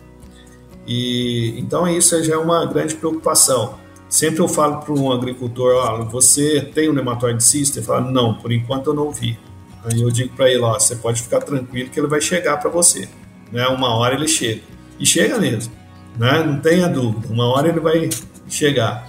[0.85, 3.75] E então isso já é uma grande preocupação.
[4.09, 7.79] Sempre eu falo para um agricultor, ó, você tem um nematóide cisto?
[7.79, 9.37] Ele fala, não, por enquanto eu não vi.
[9.83, 12.69] Aí eu digo para ele, ó, você pode ficar tranquilo que ele vai chegar para
[12.69, 13.07] você.
[13.51, 13.67] Né?
[13.67, 14.61] Uma hora ele chega.
[14.99, 15.73] E chega mesmo,
[16.17, 16.43] né?
[16.43, 18.09] não tenha dúvida, uma hora ele vai
[18.49, 19.07] chegar.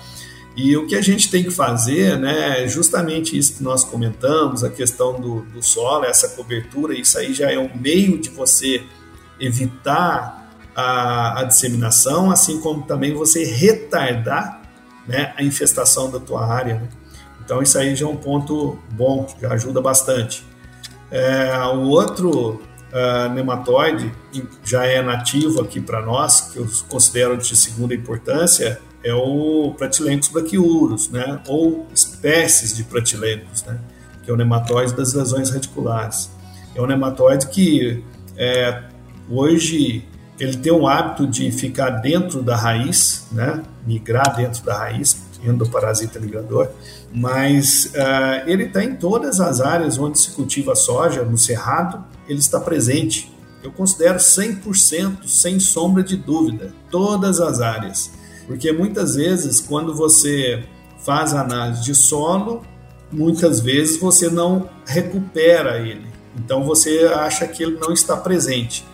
[0.54, 4.64] E o que a gente tem que fazer né, é justamente isso que nós comentamos,
[4.64, 8.82] a questão do, do solo, essa cobertura, isso aí já é um meio de você
[9.38, 14.60] evitar a, a disseminação, assim como também você retardar
[15.06, 16.74] né, a infestação da tua área.
[16.74, 16.88] Né?
[17.44, 20.44] Então isso aí já é um ponto bom, já ajuda bastante.
[21.10, 22.60] É, o outro
[22.92, 24.12] uh, nematóide
[24.64, 30.28] já é nativo aqui para nós, que eu considero de segunda importância, é o Pratilencos
[30.28, 31.40] braquiurus, né?
[31.46, 33.78] ou espécies de Pratilencos, né?
[34.24, 36.30] que é o nematóide das lesões radiculares.
[36.74, 38.04] É um nematóide que
[38.36, 38.82] é,
[39.30, 40.04] hoje
[40.38, 43.62] ele tem o hábito de ficar dentro da raiz, né?
[43.86, 46.68] migrar dentro da raiz, endoparasita migrador,
[47.12, 52.38] mas uh, ele está em todas as áreas onde se cultiva soja, no cerrado, ele
[52.38, 53.32] está presente.
[53.62, 58.10] Eu considero 100%, sem sombra de dúvida, todas as áreas.
[58.46, 60.64] Porque muitas vezes, quando você
[61.04, 62.62] faz análise de solo,
[63.10, 66.06] muitas vezes você não recupera ele.
[66.36, 68.84] Então você acha que ele não está presente.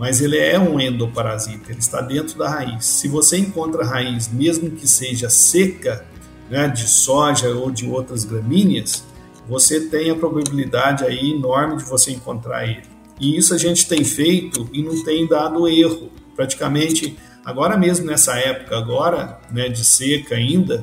[0.00, 2.86] Mas ele é um endoparasita, ele está dentro da raiz.
[2.86, 6.06] Se você encontra raiz, mesmo que seja seca,
[6.48, 9.04] né, de soja ou de outras gramíneas,
[9.46, 12.80] você tem a probabilidade aí enorme de você encontrar ele.
[13.20, 16.10] E isso a gente tem feito e não tem dado erro.
[16.34, 20.82] Praticamente, agora mesmo nessa época agora, né, de seca ainda,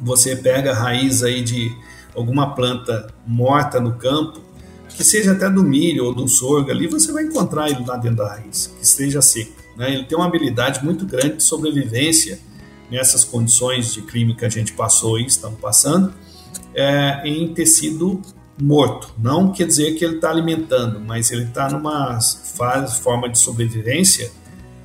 [0.00, 1.70] você pega a raiz aí de
[2.12, 4.40] alguma planta morta no campo,
[4.94, 8.18] que seja até do milho ou do sorgo ali, você vai encontrar ele lá dentro
[8.18, 9.62] da raiz, que esteja seca.
[9.76, 9.94] Né?
[9.94, 12.38] Ele tem uma habilidade muito grande de sobrevivência
[12.90, 16.12] nessas condições de crime que a gente passou e estamos passando,
[16.74, 18.20] é, em tecido
[18.60, 19.14] morto.
[19.18, 24.30] Não quer dizer que ele está alimentando, mas ele está numa fase, forma de sobrevivência,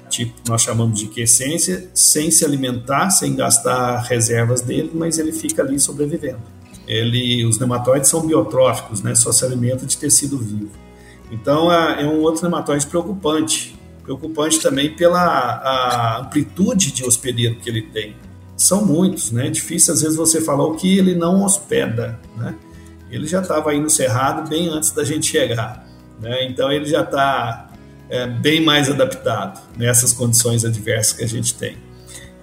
[0.10, 5.62] tipo nós chamamos de quiescência, sem se alimentar, sem gastar reservas dele, mas ele fica
[5.62, 6.57] ali sobrevivendo.
[6.88, 9.14] Ele, os nematóides são biotróficos, né?
[9.14, 10.72] Só se alimenta de tecido vivo.
[11.32, 17.82] Então é, é um outro nematóide preocupante, preocupante também pela amplitude de hospedeiro que ele
[17.82, 18.16] tem
[18.58, 19.50] são muitos, né?
[19.50, 22.56] Difícil às vezes você falar o que ele não hospeda, né?
[23.10, 25.88] Ele já estava aí no Cerrado bem antes da gente chegar,
[26.20, 26.46] né?
[26.46, 27.70] Então ele já está
[28.10, 31.78] é, bem mais adaptado nessas condições adversas que a gente tem.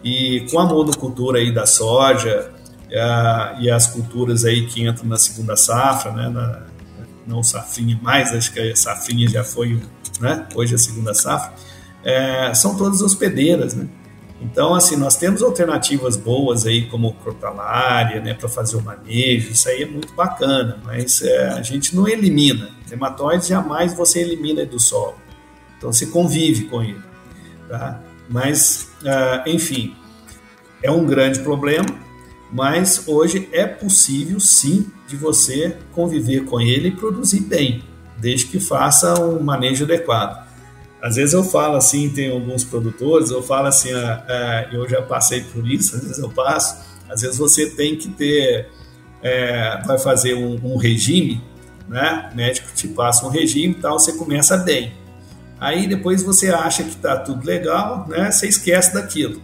[0.05, 2.51] E com a monocultura aí da soja
[2.95, 6.29] é, e as culturas aí que entram na segunda safra, né?
[6.29, 6.63] Na,
[7.27, 9.83] não safrinha mais, acho que a safrinha já foi,
[10.21, 10.47] né?
[10.55, 11.53] Hoje é a segunda safra.
[12.05, 13.89] É, são todas hospedeiras, né?
[14.41, 19.69] Então, assim, nós temos alternativas boas aí, como crotalária, né, para fazer o manejo, isso
[19.69, 22.69] aí é muito bacana, mas é, a gente não elimina.
[22.91, 25.17] Nematóides jamais você elimina do solo.
[25.79, 27.01] Então, você convive com ele.
[27.69, 28.01] Tá?
[28.29, 29.97] Mas, uh, enfim,
[30.83, 31.87] é um grande problema,
[32.55, 37.83] mas hoje é possível sim de você conviver com ele e produzir bem,
[38.17, 40.47] desde que faça um manejo adequado.
[41.03, 45.03] Às vezes eu falo assim, tem alguns produtores, eu falo assim, ah, ah, eu já
[45.03, 46.77] passei por isso, às vezes eu passo,
[47.11, 48.69] às vezes você tem que ter,
[49.21, 51.43] é, vai fazer um, um, regime,
[51.89, 52.31] né?
[52.33, 54.93] O médico te passa um regime e tal, você começa bem.
[55.59, 58.31] Aí depois você acha que está tudo legal, né?
[58.31, 59.43] Você esquece daquilo.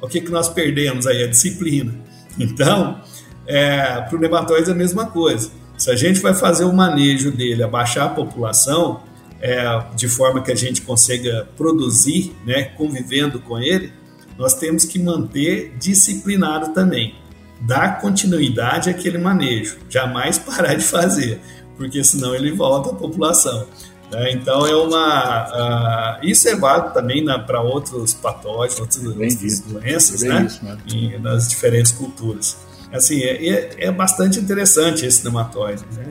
[0.00, 1.24] O que, que nós perdemos aí?
[1.24, 2.03] A disciplina.
[2.38, 3.00] Então,
[3.46, 5.50] é, para o nematóide é a mesma coisa.
[5.76, 9.02] Se a gente vai fazer o manejo dele, abaixar a população,
[9.40, 13.92] é, de forma que a gente consiga produzir, né, convivendo com ele,
[14.38, 17.14] nós temos que manter disciplinado também,
[17.60, 21.40] dar continuidade àquele manejo, jamais parar de fazer,
[21.76, 23.66] porque senão ele volta à população.
[24.14, 24.32] Né?
[24.32, 30.46] Então é uma uh, isso é válido também para outros patógenos, outras doenças, né?
[30.46, 30.60] Isso,
[30.94, 32.56] em, nas diferentes culturas.
[32.92, 35.82] Assim é, é, é bastante interessante esse nematóide.
[35.96, 36.06] Né?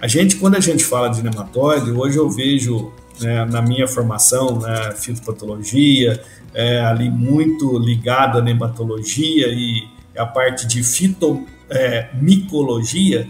[0.00, 4.58] A gente quando a gente fala de nematóide, hoje eu vejo né, na minha formação,
[4.58, 6.20] né, fitopatologia,
[6.52, 13.28] é, ali muito ligado à nematologia e a parte de fitomicologia,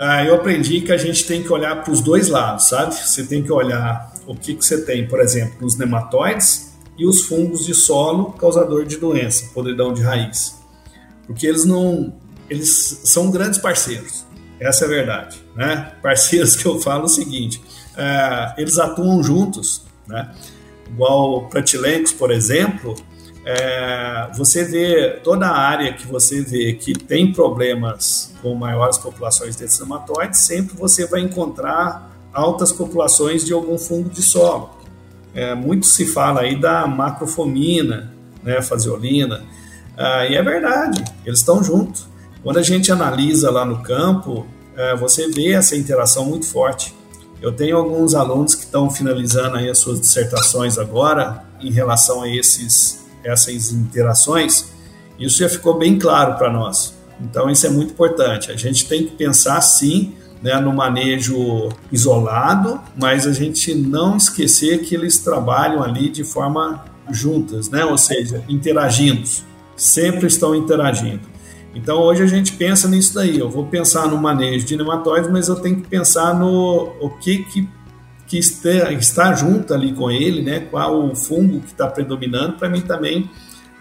[0.00, 2.94] é, eu aprendi que a gente tem que olhar para os dois lados, sabe?
[2.94, 7.22] Você tem que olhar o que, que você tem, por exemplo, os nematóides e os
[7.22, 10.58] fungos de solo causador de doença, podridão de raiz.
[11.26, 12.14] Porque eles não.
[12.48, 14.24] Eles são grandes parceiros.
[14.58, 15.38] Essa é a verdade.
[15.54, 15.92] Né?
[16.02, 17.60] Parceiros que eu falo o seguinte:
[17.96, 19.86] é, eles atuam juntos.
[20.06, 20.32] Né?
[20.90, 22.94] igual pratilencos, por exemplo,
[23.50, 29.56] é, você vê toda a área que você vê que tem problemas com maiores populações
[29.56, 34.68] desses nematóides, sempre você vai encontrar altas populações de algum fungo de solo.
[35.34, 39.42] É, muito se fala aí da macrofomina, né, faziolina,
[39.96, 42.06] ah, e é verdade, eles estão juntos.
[42.42, 44.46] Quando a gente analisa lá no campo,
[44.76, 46.94] é, você vê essa interação muito forte.
[47.40, 52.28] Eu tenho alguns alunos que estão finalizando aí as suas dissertações agora em relação a
[52.28, 54.70] esses, essas interações.
[55.18, 56.96] Isso já ficou bem claro para nós.
[57.20, 58.50] Então isso é muito importante.
[58.50, 64.82] A gente tem que pensar sim né, no manejo isolado, mas a gente não esquecer
[64.82, 67.84] que eles trabalham ali de forma juntas, né?
[67.84, 69.26] ou seja, interagindo,
[69.76, 71.22] sempre estão interagindo.
[71.74, 73.38] Então hoje a gente pensa nisso daí.
[73.38, 77.44] Eu vou pensar no manejo de nematóides, mas eu tenho que pensar no o que
[77.44, 77.68] que,
[78.28, 80.60] que está, está junto ali com ele, né?
[80.60, 83.28] Qual o fungo que está predominando para mim também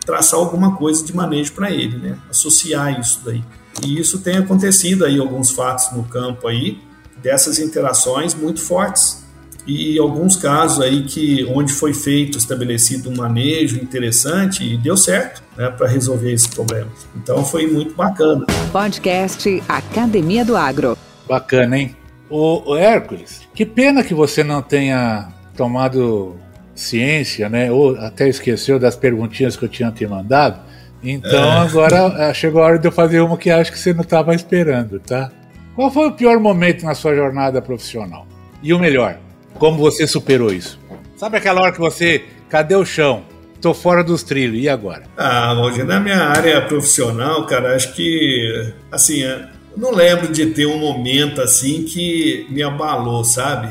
[0.06, 2.18] traçar alguma coisa de manejo para ele, né?
[2.30, 3.44] Associar isso daí.
[3.84, 6.80] E isso tem acontecido aí alguns fatos no campo aí
[7.22, 9.28] dessas interações muito fortes
[9.68, 15.44] e alguns casos aí que onde foi feito estabelecido um manejo interessante e deu certo
[15.58, 16.88] né, para resolver esse problema.
[17.14, 18.46] Então foi muito bacana.
[18.72, 20.98] Podcast Academia do Agro.
[21.28, 22.07] Bacana, hein?
[22.30, 26.36] O, o Hércules, que pena que você não tenha tomado
[26.76, 27.72] ciência, né?
[27.72, 30.60] Ou até esqueceu das perguntinhas que eu tinha te mandado.
[31.04, 31.60] Então é.
[31.60, 35.00] agora chegou a hora de eu fazer uma que acho que você não estava esperando,
[35.00, 35.32] tá?
[35.76, 38.26] Qual foi o pior momento na sua jornada profissional?
[38.64, 39.18] E o melhor?
[39.56, 40.80] Como você superou isso?
[41.16, 43.24] Sabe aquela hora que você, cadê o chão?
[43.62, 45.04] Tô fora dos trilhos, e agora?
[45.18, 50.66] Ah, hoje na minha área profissional, cara, acho que, assim, é, não lembro de ter
[50.66, 53.70] um momento assim que me abalou, sabe?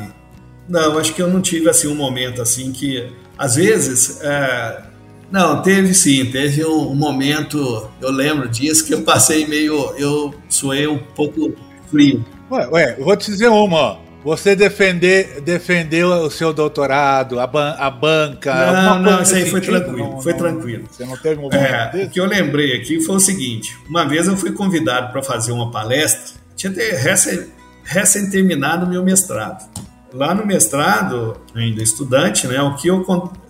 [0.69, 4.85] Não, acho que eu não tive assim um momento assim que, às vezes, é...
[5.31, 10.33] não, teve sim, teve um, um, momento, eu lembro disso que eu passei meio, eu
[10.49, 11.55] suei um pouco
[11.91, 12.25] frio.
[12.51, 14.06] Ué, ué, eu vou te dizer uma, ó.
[14.27, 18.73] Você defender, defendeu o seu doutorado, a, ban a banca.
[18.73, 19.99] Não, não, isso aí foi tranquilo.
[19.99, 20.85] Não, foi não, tranquilo.
[20.91, 24.27] Você não teve movimento é, O que eu lembrei aqui foi o seguinte: uma vez
[24.27, 27.47] eu fui convidado para fazer uma palestra, tinha recém,
[27.85, 29.65] recém terminado o meu mestrado.
[30.13, 33.05] Lá no mestrado, ainda estudante, né, o que eu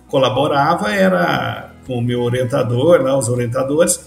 [0.07, 3.99] colaborava era com o meu orientador, os orientadores,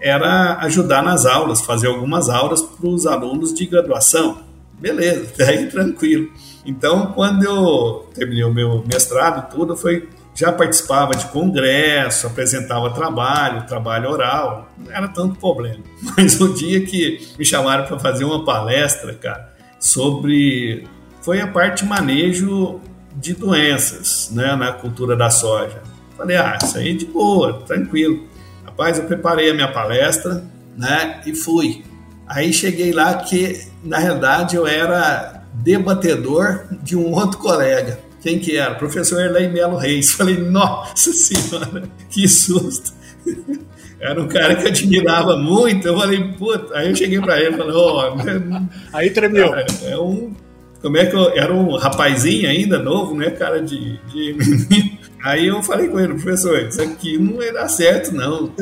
[0.00, 4.44] era ajudar nas aulas, fazer algumas aulas para os alunos de graduação.
[4.80, 6.30] Beleza, daí tranquilo.
[6.64, 13.66] Então, quando eu terminei o meu mestrado, tudo foi já participava de congresso, apresentava trabalho,
[13.66, 15.82] trabalho oral, não era tanto problema.
[16.16, 19.50] Mas o dia que me chamaram para fazer uma palestra, cara,
[19.80, 20.86] sobre
[21.22, 22.80] foi a parte de manejo
[23.16, 25.82] de doenças, né, na cultura da soja.
[26.16, 28.28] Falei, ah, isso aí é de boa, tranquilo.
[28.64, 30.44] Rapaz, eu preparei a minha palestra,
[30.76, 31.82] né, e fui.
[32.28, 38.00] Aí cheguei lá que, na realidade, eu era debatedor de um outro colega.
[38.20, 38.74] Quem que era?
[38.74, 40.10] Professor Erlei Melo Reis.
[40.14, 42.92] Falei, nossa senhora, que susto.
[43.98, 45.88] Era um cara que eu admirava muito.
[45.88, 46.76] Eu falei, puta.
[46.76, 48.14] Aí eu cheguei para ele e falei, ó.
[48.14, 48.60] Oh,
[48.92, 49.54] aí tremeu.
[49.54, 50.34] É, é, um.
[50.82, 51.30] Como é que eu.
[51.30, 53.30] Era um rapazinho ainda, novo, né?
[53.30, 54.98] Cara de, de menino.
[55.24, 58.52] Aí eu falei com ele, professor, isso aqui não vai dar certo, não.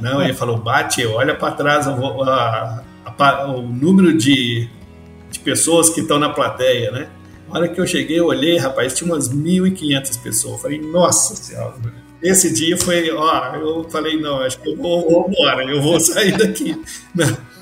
[0.00, 2.82] Não, ele falou, bate, olha para trás, a, a,
[3.18, 4.68] o número de,
[5.30, 7.08] de pessoas que estão na plateia, né?
[7.48, 10.54] Na hora que eu cheguei, eu olhei, rapaz, tinha umas 1.500 pessoas.
[10.54, 11.74] Eu falei, nossa senhora.
[12.22, 16.00] Esse dia foi, ó, eu falei, não, acho que eu vou, vou embora, eu vou
[16.00, 16.74] sair daqui.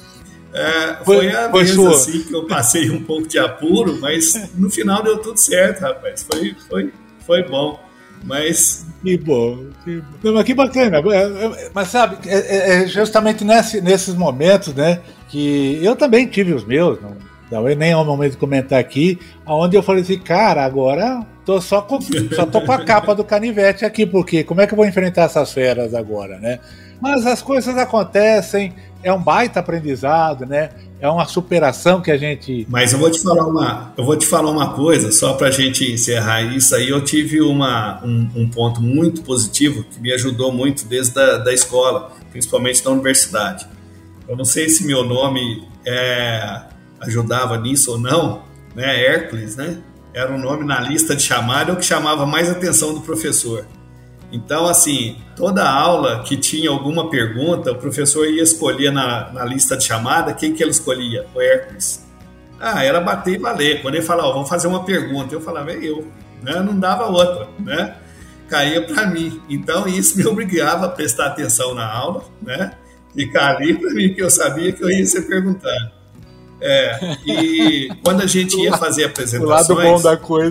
[0.55, 1.91] É, foi, foi, a foi vez sua.
[1.91, 6.27] assim que eu passei um pouco de apuro, mas no final deu tudo certo, rapaz.
[6.31, 6.93] Foi, foi,
[7.27, 7.83] foi bom.
[8.23, 8.87] Mas.
[9.03, 9.67] Que bom.
[9.85, 10.33] Que, bom.
[10.33, 10.99] mas que bacana.
[10.99, 15.01] É, é, mas sabe, é, é justamente nesse, nesses momentos, né?
[15.29, 17.17] Que eu também tive os meus, não,
[17.51, 21.61] talvez nem é o momento de comentar aqui, onde eu falei assim, cara, agora tô
[21.61, 22.01] só com,
[22.35, 25.23] só tô com a capa do canivete aqui, porque como é que eu vou enfrentar
[25.23, 26.61] essas feras agora, né?
[27.01, 28.73] Mas as coisas acontecem,
[29.03, 30.71] é um baita aprendizado, né?
[31.03, 32.65] É uma superação que a gente.
[32.71, 35.51] Mas eu vou te falar uma, eu vou te falar uma coisa, só para a
[35.51, 36.91] gente encerrar isso aí.
[36.91, 41.53] Eu tive uma, um, um, ponto muito positivo que me ajudou muito desde a da
[41.53, 43.67] escola, principalmente da universidade.
[44.29, 46.63] Eu não sei se meu nome é,
[47.01, 49.05] ajudava nisso ou não, né?
[49.05, 49.79] Hércules, né?
[50.15, 53.67] Era um nome na lista de chamada, o que chamava mais atenção do professor.
[54.33, 59.77] Então, assim, toda aula que tinha alguma pergunta, o professor ia escolher na, na lista
[59.77, 61.27] de chamada quem que ele escolhia?
[61.35, 62.03] O Hércules.
[62.59, 63.83] Ah, era bater e valer.
[63.83, 66.11] Quando ele falava, vamos fazer uma pergunta, eu falava, é eu.
[66.43, 66.61] Né?
[66.61, 67.97] Não dava outra, né?
[68.49, 69.43] Caía para mim.
[69.51, 72.73] Então, isso me obrigava a prestar atenção na aula, né?
[73.15, 76.02] Ficar ali para mim, que eu sabia que eu ia ser perguntado.
[76.65, 80.05] É, e quando a gente ia fazer apresentações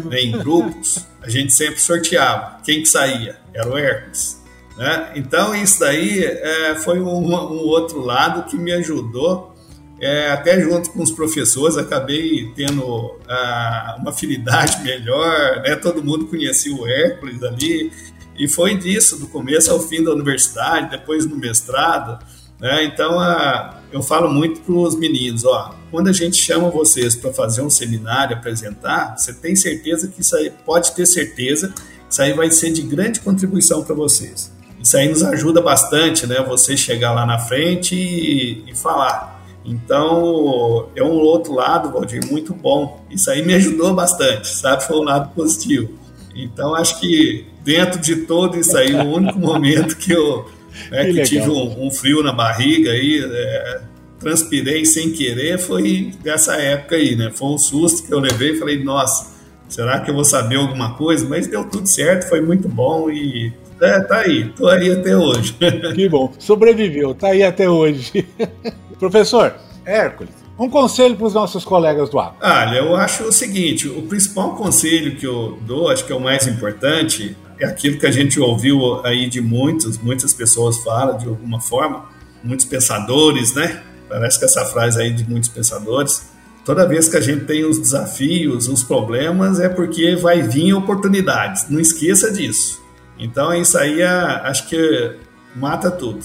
[0.06, 2.58] né, em grupos, a gente sempre sorteava.
[2.66, 3.38] Quem que saía?
[3.54, 4.42] Era o Hermes.
[4.78, 5.12] Né?
[5.16, 9.56] Então, isso daí é, foi um, um, outro lado que me ajudou,
[10.02, 15.76] é, até junto com os professores, acabei tendo uh, uma afinidade melhor, né?
[15.76, 17.92] todo mundo conhecia o Hércules ali,
[18.38, 22.18] e foi disso, do começo ao fim da universidade, depois no mestrado.
[22.60, 22.86] Né?
[22.86, 27.34] Então, uh, eu falo muito para os meninos, ó, quando a gente chama vocês para
[27.34, 31.74] fazer um seminário, apresentar, você tem certeza que isso aí, pode ter certeza,
[32.10, 34.52] isso aí vai ser de grande contribuição para vocês.
[34.82, 36.44] Isso aí nos ajuda bastante, né?
[36.48, 39.42] Você chegar lá na frente e, e falar.
[39.64, 43.06] Então, é um outro lado, Valdir, muito bom.
[43.12, 44.84] Isso aí me ajudou bastante, sabe?
[44.84, 45.94] Foi um lado positivo.
[46.36, 50.50] Então, acho que dentro de todo isso aí, o único momento que eu
[50.90, 53.82] né, que, que tive um, um, frio na barriga aí, é,
[54.20, 57.32] transpirei sem querer, foi dessa época aí, né?
[57.34, 59.32] Foi um susto que eu levei e falei, nossa,
[59.68, 61.28] será que eu vou saber alguma coisa?
[61.28, 63.52] Mas deu tudo certo, foi muito bom e
[63.82, 65.56] é, tá aí, tô aí até hoje.
[65.96, 68.26] Que bom, sobreviveu, tá aí até hoje.
[69.00, 72.36] Professor, Hércules, um conselho para os nossos colegas do agro.
[72.40, 76.20] Olha, eu acho o seguinte: o principal conselho que eu dou, acho que é o
[76.20, 81.28] mais importante, é aquilo que a gente ouviu aí de muitos, muitas pessoas falam de
[81.28, 82.06] alguma forma,
[82.44, 83.84] muitos pensadores, né?
[84.10, 86.30] Parece que essa frase aí de muitos pensadores.
[86.66, 91.70] Toda vez que a gente tem os desafios, os problemas, é porque vai vir oportunidades.
[91.70, 92.82] Não esqueça disso.
[93.18, 95.16] Então, isso aí é, acho que
[95.56, 96.20] mata tudo.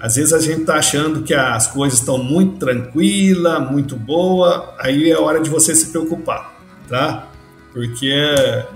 [0.00, 5.10] Às vezes a gente está achando que as coisas estão muito tranquila, muito boa, aí
[5.10, 6.54] é hora de você se preocupar,
[6.88, 7.28] tá?
[7.72, 8.12] Porque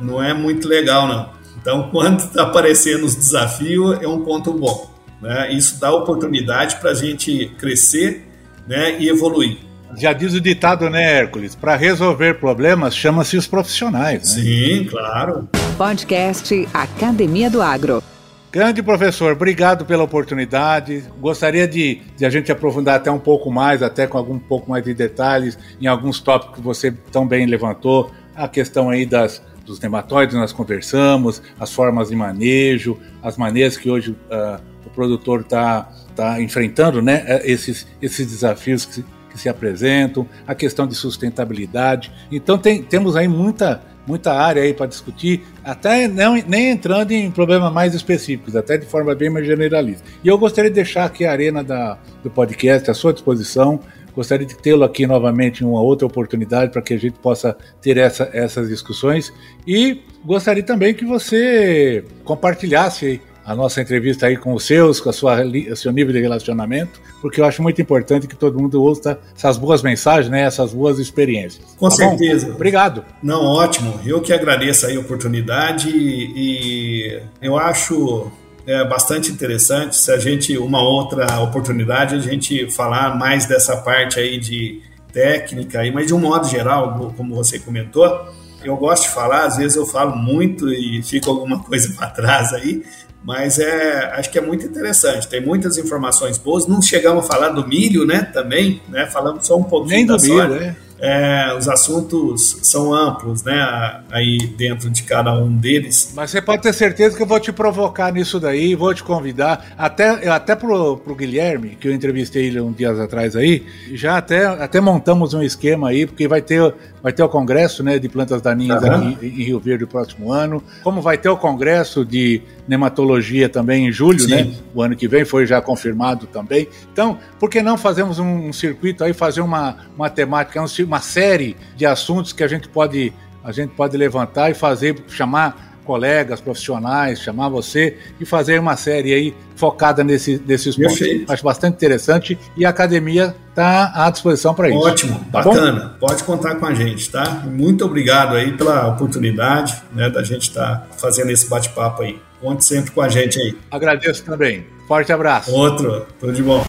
[0.00, 1.37] não é muito legal, não.
[1.60, 4.90] Então, quando está aparecendo os desafios, é um ponto bom.
[5.20, 5.52] Né?
[5.52, 8.26] Isso dá oportunidade para a gente crescer
[8.66, 9.58] né, e evoluir.
[9.96, 11.54] Já diz o ditado, né, Hércules?
[11.54, 14.36] Para resolver problemas, chama-se os profissionais.
[14.36, 14.42] Né?
[14.42, 15.48] Sim, claro.
[15.76, 18.02] Podcast Academia do Agro.
[18.50, 21.04] Grande professor, obrigado pela oportunidade.
[21.20, 24.82] Gostaria de, de, a gente aprofundar até um pouco mais, até com algum pouco mais
[24.82, 28.10] de detalhes, em alguns tópicos que você tão bem levantou.
[28.34, 33.88] A questão aí das, dos nematóides nós conversamos, as formas de manejo, as maneiras que
[33.88, 37.22] hoje uh, o produtor está tá enfrentando, né?
[37.26, 42.10] É, esses, esses desafios que se, que se apresentam, a questão de sustentabilidade.
[42.32, 47.30] Então tem, temos aí muita muita área aí para discutir, até não, nem entrando em
[47.30, 50.02] problemas mais específicos, até de forma bem mais generalista.
[50.24, 53.78] E eu gostaria de deixar aqui a arena da, do podcast à sua disposição
[54.18, 57.96] Gostaria de tê-lo aqui novamente em uma outra oportunidade para que a gente possa ter
[57.98, 59.32] essa, essas discussões.
[59.64, 65.12] E gostaria também que você compartilhasse a nossa entrevista aí com os seus, com a
[65.12, 69.20] sua, o seu nível de relacionamento, porque eu acho muito importante que todo mundo ouça
[69.36, 71.76] essas boas mensagens, né, essas boas experiências.
[71.78, 72.48] Com tá certeza.
[72.48, 72.54] Bom?
[72.54, 73.04] Obrigado.
[73.22, 74.00] Não, ótimo.
[74.04, 78.32] Eu que agradeço aí a oportunidade e eu acho
[78.68, 79.96] é bastante interessante.
[79.96, 85.80] Se a gente, uma outra oportunidade, a gente falar mais dessa parte aí de técnica,
[85.80, 88.28] aí, mas de um modo geral, como você comentou,
[88.62, 92.52] eu gosto de falar, às vezes eu falo muito e fica alguma coisa para trás
[92.52, 92.84] aí,
[93.24, 95.26] mas é, acho que é muito interessante.
[95.26, 96.66] Tem muitas informações boas.
[96.66, 98.22] Não chegamos a falar do milho, né?
[98.22, 99.06] Também, né?
[99.06, 100.76] Falamos só um pouquinho Nem do milho, né?
[101.00, 104.00] É, os assuntos são amplos, né?
[104.10, 106.12] Aí dentro de cada um deles.
[106.14, 109.74] Mas você pode ter certeza que eu vou te provocar nisso daí, vou te convidar,
[109.76, 114.46] até, até pro, pro Guilherme, que eu entrevistei ele um dias atrás aí, já até,
[114.46, 118.42] até montamos um esquema aí, porque vai ter, vai ter o congresso né, de plantas
[118.42, 118.92] daninhas uhum.
[118.92, 123.88] aqui em Rio Verde no próximo ano, como vai ter o congresso de nematologia também
[123.88, 124.30] em julho, Sim.
[124.30, 124.54] né?
[124.74, 126.68] O ano que vem foi já confirmado também.
[126.92, 131.56] Então, por que não fazemos um, um circuito aí, fazer uma, uma temática, uma série
[131.76, 133.12] de assuntos que a gente pode
[133.44, 139.14] a gente pode levantar e fazer, chamar colegas, profissionais, chamar você e fazer uma série
[139.14, 140.98] aí focada nesse, nesses pontos.
[140.98, 141.32] Perfeito.
[141.32, 144.78] Acho bastante interessante e a academia está à disposição para isso.
[144.78, 145.96] Ótimo, tá bacana.
[145.98, 146.06] Bom?
[146.08, 147.42] Pode contar com a gente, tá?
[147.46, 152.20] Muito obrigado aí pela oportunidade né, da gente estar tá fazendo esse bate-papo aí.
[152.38, 153.56] Conte sempre com a gente aí.
[153.70, 154.66] Agradeço também.
[154.86, 155.50] Forte abraço.
[155.50, 156.68] Outro, tudo de bom.